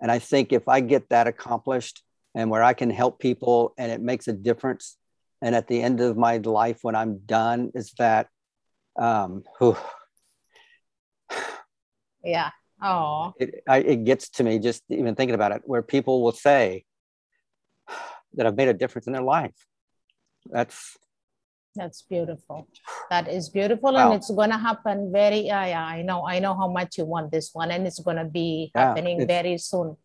And 0.00 0.10
I 0.10 0.18
think 0.18 0.52
if 0.52 0.68
I 0.68 0.80
get 0.80 1.08
that 1.08 1.26
accomplished 1.26 2.02
and 2.34 2.50
where 2.50 2.62
I 2.62 2.72
can 2.72 2.90
help 2.90 3.18
people 3.18 3.74
and 3.78 3.90
it 3.90 4.00
makes 4.00 4.28
a 4.28 4.32
difference, 4.32 4.96
and 5.42 5.54
at 5.54 5.68
the 5.68 5.82
end 5.82 6.00
of 6.00 6.16
my 6.16 6.38
life 6.38 6.78
when 6.82 6.94
I'm 6.94 7.18
done, 7.18 7.70
is 7.74 7.92
that 7.98 8.28
um, 8.98 9.44
whew, 9.58 9.76
yeah. 12.24 12.50
Oh, 12.80 13.34
it, 13.40 13.62
I, 13.68 13.78
it 13.78 14.04
gets 14.04 14.28
to 14.30 14.44
me 14.44 14.58
just 14.58 14.82
even 14.88 15.14
thinking 15.16 15.34
about 15.34 15.52
it, 15.52 15.62
where 15.64 15.82
people 15.82 16.22
will 16.22 16.32
say, 16.32 16.84
that 18.34 18.46
I've 18.46 18.56
made 18.56 18.68
a 18.68 18.74
difference 18.74 19.06
in 19.06 19.12
their 19.12 19.22
life. 19.22 19.54
That's 20.46 20.96
that's 21.78 22.02
beautiful. 22.02 22.68
That 23.10 23.28
is 23.28 23.48
beautiful, 23.48 23.92
Wow. 23.94 24.10
and 24.12 24.14
it's 24.14 24.30
gonna 24.30 24.58
happen 24.58 25.10
very. 25.12 25.40
Yeah, 25.40 25.66
yeah. 25.66 25.84
I 25.84 26.02
know. 26.02 26.26
I 26.26 26.38
know 26.38 26.54
how 26.54 26.68
much 26.68 26.98
you 26.98 27.04
want 27.04 27.30
this 27.32 27.50
one, 27.54 27.70
and 27.70 27.86
it's 27.86 28.00
gonna 28.00 28.24
be 28.24 28.70
Yeah, 28.74 28.88
happening 28.88 29.26
very 29.26 29.56
soon, 29.58 29.88
you 29.88 29.96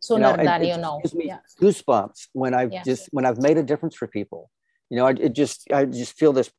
sooner 0.00 0.36
know, 0.36 0.36
than 0.36 0.62
it 0.62 0.68
you 0.68 0.78
know. 0.78 1.00
gives 1.02 1.14
me 1.14 1.26
Yeah. 1.26 1.38
goosebumps 1.60 2.28
when 2.32 2.54
I've 2.54 2.72
Yeah. 2.72 2.82
just 2.82 3.08
when 3.12 3.24
I've 3.24 3.38
made 3.38 3.58
a 3.58 3.62
difference 3.62 3.94
for 3.94 4.06
people. 4.08 4.50
You 4.90 4.96
know, 4.98 5.06
I, 5.06 5.10
it 5.10 5.34
just 5.34 5.70
I 5.70 5.84
just 5.84 6.18
feel 6.18 6.32
this, 6.32 6.50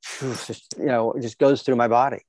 you 0.77 0.86
know, 0.86 1.13
it 1.13 1.21
just 1.21 1.39
goes 1.39 1.63
through 1.63 1.75
my 1.77 1.88
body. 1.88 2.21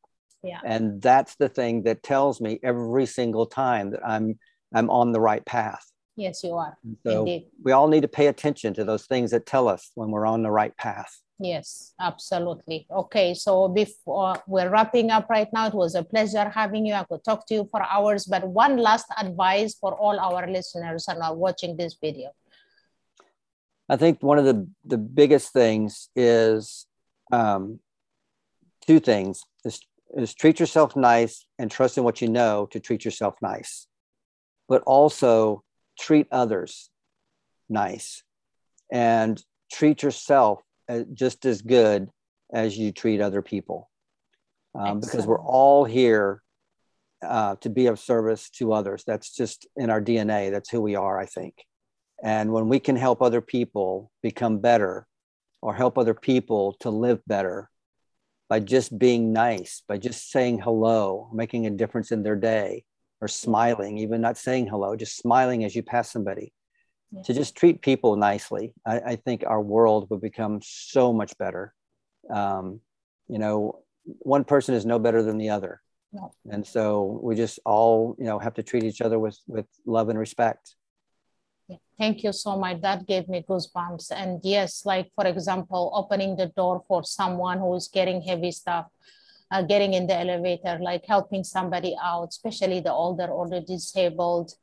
Yeah. 0.43 0.61
And 0.65 1.03
that's 1.03 1.37
the 1.37 1.49
thing 1.51 1.83
that 1.83 2.03
tells 2.03 2.41
me 2.41 2.59
every 2.63 3.07
single 3.07 3.47
time 3.47 3.91
that 3.91 4.01
I'm 4.07 4.39
I'm 4.75 4.89
on 4.89 5.13
the 5.13 5.21
right 5.21 5.45
path. 5.45 5.85
Yes, 6.21 6.45
you 6.45 6.53
are. 6.53 6.77
And 6.85 6.99
so 7.07 7.21
Indeed. 7.21 7.47
we 7.65 7.73
all 7.73 7.89
need 7.89 8.03
to 8.03 8.09
pay 8.09 8.27
attention 8.27 8.75
to 8.75 8.85
those 8.85 9.07
things 9.07 9.31
that 9.31 9.47
tell 9.47 9.69
us 9.69 9.91
when 9.95 10.11
we're 10.11 10.27
on 10.27 10.43
the 10.43 10.51
right 10.51 10.77
path. 10.77 11.23
Yes, 11.39 11.95
absolutely. 11.99 12.87
Okay, 12.91 13.33
so 13.33 13.69
before 13.69 14.35
we're 14.47 14.69
wrapping 14.69 15.11
up 15.11 15.31
right 15.31 15.49
now, 15.55 15.69
it 15.69 15.73
was 15.73 15.95
a 15.95 16.03
pleasure 16.03 16.47
having 16.51 16.85
you. 16.85 16.93
I 16.93 17.05
could 17.05 17.25
talk 17.25 17.47
to 17.47 17.55
you 17.55 17.69
for 17.71 17.83
hours, 17.83 18.27
but 18.27 18.47
one 18.47 18.77
last 18.77 19.07
advice 19.17 19.75
for 19.75 19.95
all 19.95 20.21
our 20.21 20.47
listeners 20.47 21.07
and 21.09 21.23
are 21.23 21.35
watching 21.35 21.79
this 21.79 21.97
video. 21.99 22.33
I 23.89 23.97
think 23.97 24.23
one 24.23 24.39
of 24.39 24.45
the 24.45 24.69
the 24.85 24.99
biggest 24.99 25.55
things 25.55 26.11
is 26.15 26.87
um, 27.33 27.81
two 28.87 29.01
things: 29.01 29.43
is, 29.65 29.81
is 30.15 30.35
treat 30.35 30.61
yourself 30.61 30.95
nice 30.95 31.47
and 31.59 31.71
trust 31.71 31.97
in 31.97 32.05
what 32.05 32.21
you 32.21 32.29
know 32.29 32.67
to 32.73 32.79
treat 32.79 33.07
yourself 33.07 33.37
nice, 33.41 33.87
but 34.69 34.83
also 34.83 35.65
treat 36.01 36.27
others 36.33 36.91
nice 37.69 38.23
and 38.91 39.43
treat 39.71 40.03
yourself 40.03 40.61
just 41.13 41.45
as 41.45 41.63
good 41.63 42.09
as 42.53 42.77
you 42.77 42.91
treat 42.91 43.21
other 43.21 43.43
people, 43.43 43.89
um, 44.75 44.99
because 45.01 45.27
we're 45.27 45.41
all 45.41 45.85
here 45.85 46.43
uh, 47.25 47.55
to 47.57 47.71
be 47.71 47.87
of 47.87 47.99
service 47.99 48.51
to 48.51 48.73
others. 48.73 49.05
That's 49.07 49.35
just 49.35 49.69
in 49.77 49.91
our 49.91 50.01
DNA. 50.01 50.51
That's 50.51 50.71
who 50.71 50.81
we 50.81 50.97
are. 50.97 51.19
I 51.19 51.27
think. 51.27 51.55
And 52.23 52.53
when 52.53 52.69
we 52.69 52.81
can 52.81 52.97
help 52.97 53.23
other 53.23 53.41
people 53.41 54.11
become 54.23 54.59
better 54.59 55.07
or 55.63 55.75
help 55.75 55.97
other 55.97 56.15
people 56.15 56.77
to 56.81 56.91
live 56.91 57.21
better 57.27 57.71
by 58.49 58.61
just 58.61 58.99
being 58.99 59.33
nice, 59.33 59.83
by 59.89 59.97
just 59.97 60.31
saying 60.31 60.59
hello, 60.59 61.31
making 61.33 61.67
a 61.67 61.71
difference 61.71 62.11
in 62.11 62.23
their 62.23 62.37
day, 62.37 62.85
or 63.21 63.29
smiling, 63.29 63.99
even 63.99 64.21
not 64.21 64.39
saying 64.39 64.67
hello, 64.67 64.97
just 64.97 65.17
smiling 65.17 65.65
as 65.65 65.75
you 65.77 65.83
pass 65.83 66.11
somebody, 66.11 66.53
Yeah. 67.13 67.23
to 67.23 67.35
just 67.35 67.57
treat 67.57 67.83
people 67.83 68.17
nicely, 68.17 68.73
I, 68.87 69.01
I 69.13 69.17
think 69.17 69.45
our 69.47 69.61
world 69.61 70.09
would 70.11 70.21
become 70.21 70.61
so 70.63 71.13
much 71.13 71.37
better. 71.39 71.75
Um, 72.31 72.81
you 73.29 73.39
know, 73.39 73.83
one 74.05 74.45
person 74.45 74.75
is 74.75 74.87
no 74.87 74.99
better 74.99 75.23
than 75.23 75.37
the 75.39 75.51
other. 75.51 75.83
No. 76.13 76.33
And 76.51 76.67
so 76.67 77.21
we 77.23 77.37
just 77.37 77.61
all, 77.65 78.17
you 78.19 78.25
know, 78.25 78.39
have 78.39 78.55
to 78.55 78.63
treat 78.63 78.85
each 78.85 79.01
other 79.01 79.19
with, 79.19 79.39
with 79.47 79.67
love 79.87 80.09
and 80.09 80.19
respect. 80.19 80.75
Yeah, 81.69 81.77
Thank 81.99 82.25
you 82.25 82.33
so 82.33 82.57
much. 82.57 82.81
That 82.81 83.07
gave 83.07 83.29
me 83.29 83.45
goosebumps. 83.49 84.11
And 84.11 84.41
yes, 84.43 84.85
like 84.85 85.09
for 85.15 85.27
example, 85.27 85.93
opening 85.95 86.37
the 86.37 86.47
door 86.47 86.83
for 86.89 87.05
someone 87.05 87.59
who 87.59 87.75
is 87.75 87.87
getting 87.87 88.23
heavy 88.23 88.51
stuff, 88.51 88.87
uh, 89.51 89.63
getting 89.63 89.95
in 89.95 90.07
the 90.07 90.19
elevator, 90.19 90.79
like 90.81 91.05
helping 91.07 91.45
somebody 91.45 91.97
out, 92.03 92.29
especially 92.29 92.81
the 92.81 92.93
older 92.93 93.27
or 93.27 93.49
the 93.49 93.61
disabled. 93.61 94.55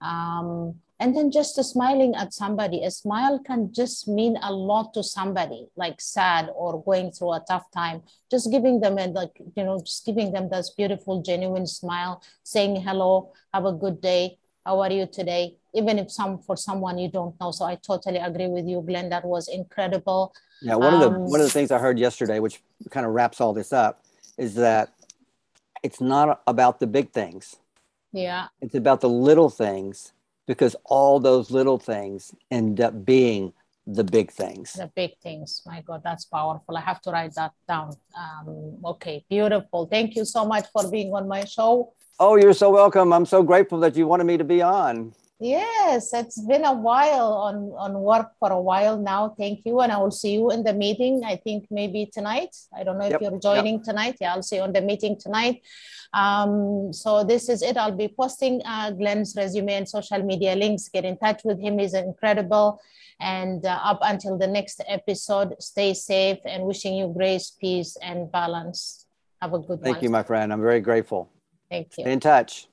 Um, 0.00 0.76
and 0.98 1.14
then 1.14 1.30
just 1.30 1.62
smiling 1.62 2.14
at 2.14 2.32
somebody. 2.32 2.82
A 2.82 2.90
smile 2.90 3.38
can 3.38 3.70
just 3.72 4.08
mean 4.08 4.38
a 4.42 4.52
lot 4.52 4.94
to 4.94 5.02
somebody, 5.02 5.68
like 5.76 6.00
sad 6.00 6.48
or 6.54 6.82
going 6.82 7.12
through 7.12 7.34
a 7.34 7.44
tough 7.46 7.70
time. 7.70 8.02
Just 8.30 8.50
giving 8.50 8.80
them 8.80 8.96
and 8.96 9.12
like, 9.12 9.38
you 9.56 9.64
know, 9.64 9.78
just 9.80 10.06
giving 10.06 10.32
them 10.32 10.48
this 10.48 10.70
beautiful, 10.70 11.20
genuine 11.20 11.66
smile, 11.66 12.22
saying 12.44 12.76
hello, 12.76 13.32
have 13.52 13.66
a 13.66 13.72
good 13.72 14.00
day. 14.00 14.38
How 14.64 14.80
are 14.80 14.90
you 14.90 15.06
today? 15.06 15.56
Even 15.74 15.98
if 15.98 16.10
some 16.10 16.38
for 16.38 16.56
someone 16.56 16.98
you 16.98 17.10
don't 17.10 17.38
know. 17.40 17.50
So 17.50 17.66
I 17.66 17.76
totally 17.76 18.16
agree 18.16 18.48
with 18.48 18.66
you, 18.66 18.80
Glen. 18.80 19.10
That 19.10 19.24
was 19.24 19.48
incredible. 19.48 20.34
Yeah, 20.62 20.76
one 20.76 20.94
of 20.94 21.00
the 21.00 21.10
Um, 21.10 21.30
one 21.30 21.40
of 21.40 21.46
the 21.46 21.52
things 21.52 21.70
I 21.70 21.78
heard 21.78 21.98
yesterday, 21.98 22.40
which 22.40 22.62
kind 22.90 23.04
of 23.04 23.12
wraps 23.12 23.40
all 23.40 23.52
this 23.52 23.72
up, 23.72 24.02
is 24.38 24.54
that 24.54 24.92
it's 25.82 26.00
not 26.00 26.42
about 26.46 26.80
the 26.80 26.86
big 26.86 27.10
things. 27.12 27.56
Yeah, 28.12 28.46
It's 28.62 28.74
about 28.74 29.00
the 29.00 29.08
little 29.08 29.50
things 29.50 30.12
because 30.46 30.74
all 30.84 31.20
those 31.20 31.50
little 31.50 31.78
things 31.78 32.34
end 32.50 32.80
up 32.80 33.04
being 33.04 33.52
the 33.86 34.04
big 34.04 34.30
things. 34.32 34.72
the 34.72 34.90
big 34.96 35.12
things. 35.22 35.62
My 35.66 35.80
God, 35.82 36.00
that's 36.02 36.24
powerful. 36.24 36.76
I 36.76 36.80
have 36.80 37.00
to 37.02 37.10
write 37.10 37.34
that 37.34 37.52
down. 37.68 37.94
Um, 38.18 38.78
okay, 38.84 39.24
beautiful. 39.28 39.86
Thank 39.86 40.16
you 40.16 40.24
so 40.24 40.44
much 40.46 40.66
for 40.72 40.90
being 40.90 41.12
on 41.14 41.28
my 41.28 41.44
show. 41.44 41.92
Oh, 42.18 42.36
you're 42.36 42.54
so 42.54 42.70
welcome. 42.70 43.12
I'm 43.12 43.26
so 43.26 43.42
grateful 43.42 43.78
that 43.80 43.96
you 43.96 44.06
wanted 44.06 44.24
me 44.24 44.38
to 44.38 44.44
be 44.44 44.62
on. 44.62 45.12
Yes, 45.38 46.14
it's 46.14 46.40
been 46.40 46.64
a 46.64 46.72
while 46.72 47.34
on 47.34 47.70
on 47.76 48.00
work 48.00 48.32
for 48.38 48.50
a 48.50 48.60
while 48.60 48.96
now. 48.96 49.34
Thank 49.36 49.66
you, 49.66 49.80
and 49.80 49.92
I 49.92 49.98
will 49.98 50.10
see 50.10 50.32
you 50.32 50.50
in 50.50 50.64
the 50.64 50.72
meeting. 50.72 51.24
I 51.24 51.36
think 51.36 51.66
maybe 51.70 52.08
tonight. 52.10 52.56
I 52.74 52.84
don't 52.84 52.96
know 52.98 53.04
if 53.04 53.10
Yep, 53.10 53.20
you're 53.20 53.38
joining 53.38 53.82
tonight. 53.84 54.16
Yeah, 54.18 54.32
I'll 54.32 54.42
see 54.42 54.56
you 54.56 54.62
on 54.62 54.72
the 54.72 54.80
meeting 54.80 55.18
tonight. 55.20 55.60
Um, 56.14 56.90
so 56.90 57.22
this 57.22 57.50
is 57.50 57.60
it. 57.60 57.76
I'll 57.76 57.92
be 57.92 58.08
posting 58.08 58.62
uh, 58.64 58.92
Glen's 58.92 59.36
resume 59.36 59.74
and 59.74 59.86
social 59.86 60.22
media 60.22 60.56
links. 60.56 60.88
Get 60.88 61.04
in 61.04 61.18
touch 61.18 61.42
with 61.44 61.60
him. 61.60 61.78
He's 61.78 61.92
incredible. 61.92 62.80
And 63.20 63.64
uh, 63.64 63.78
up 63.84 63.98
until 64.02 64.38
the 64.38 64.46
next 64.46 64.82
episode, 64.88 65.54
stay 65.60 65.92
safe 65.92 66.38
and 66.46 66.64
wishing 66.64 66.94
you 66.94 67.12
grace, 67.14 67.50
peace, 67.50 67.96
and 68.00 68.32
balance. 68.32 69.04
Have 69.42 69.52
a 69.52 69.58
good 69.58 69.80
one. 69.80 69.82
Thank 69.82 70.02
you, 70.02 70.08
my 70.08 70.22
friend. 70.22 70.50
I'm 70.50 70.62
very 70.62 70.80
grateful. 70.80 71.30
Thank 71.70 71.88
you. 71.98 72.04
Stay 72.04 72.12
in 72.12 72.20
touch. 72.20 72.68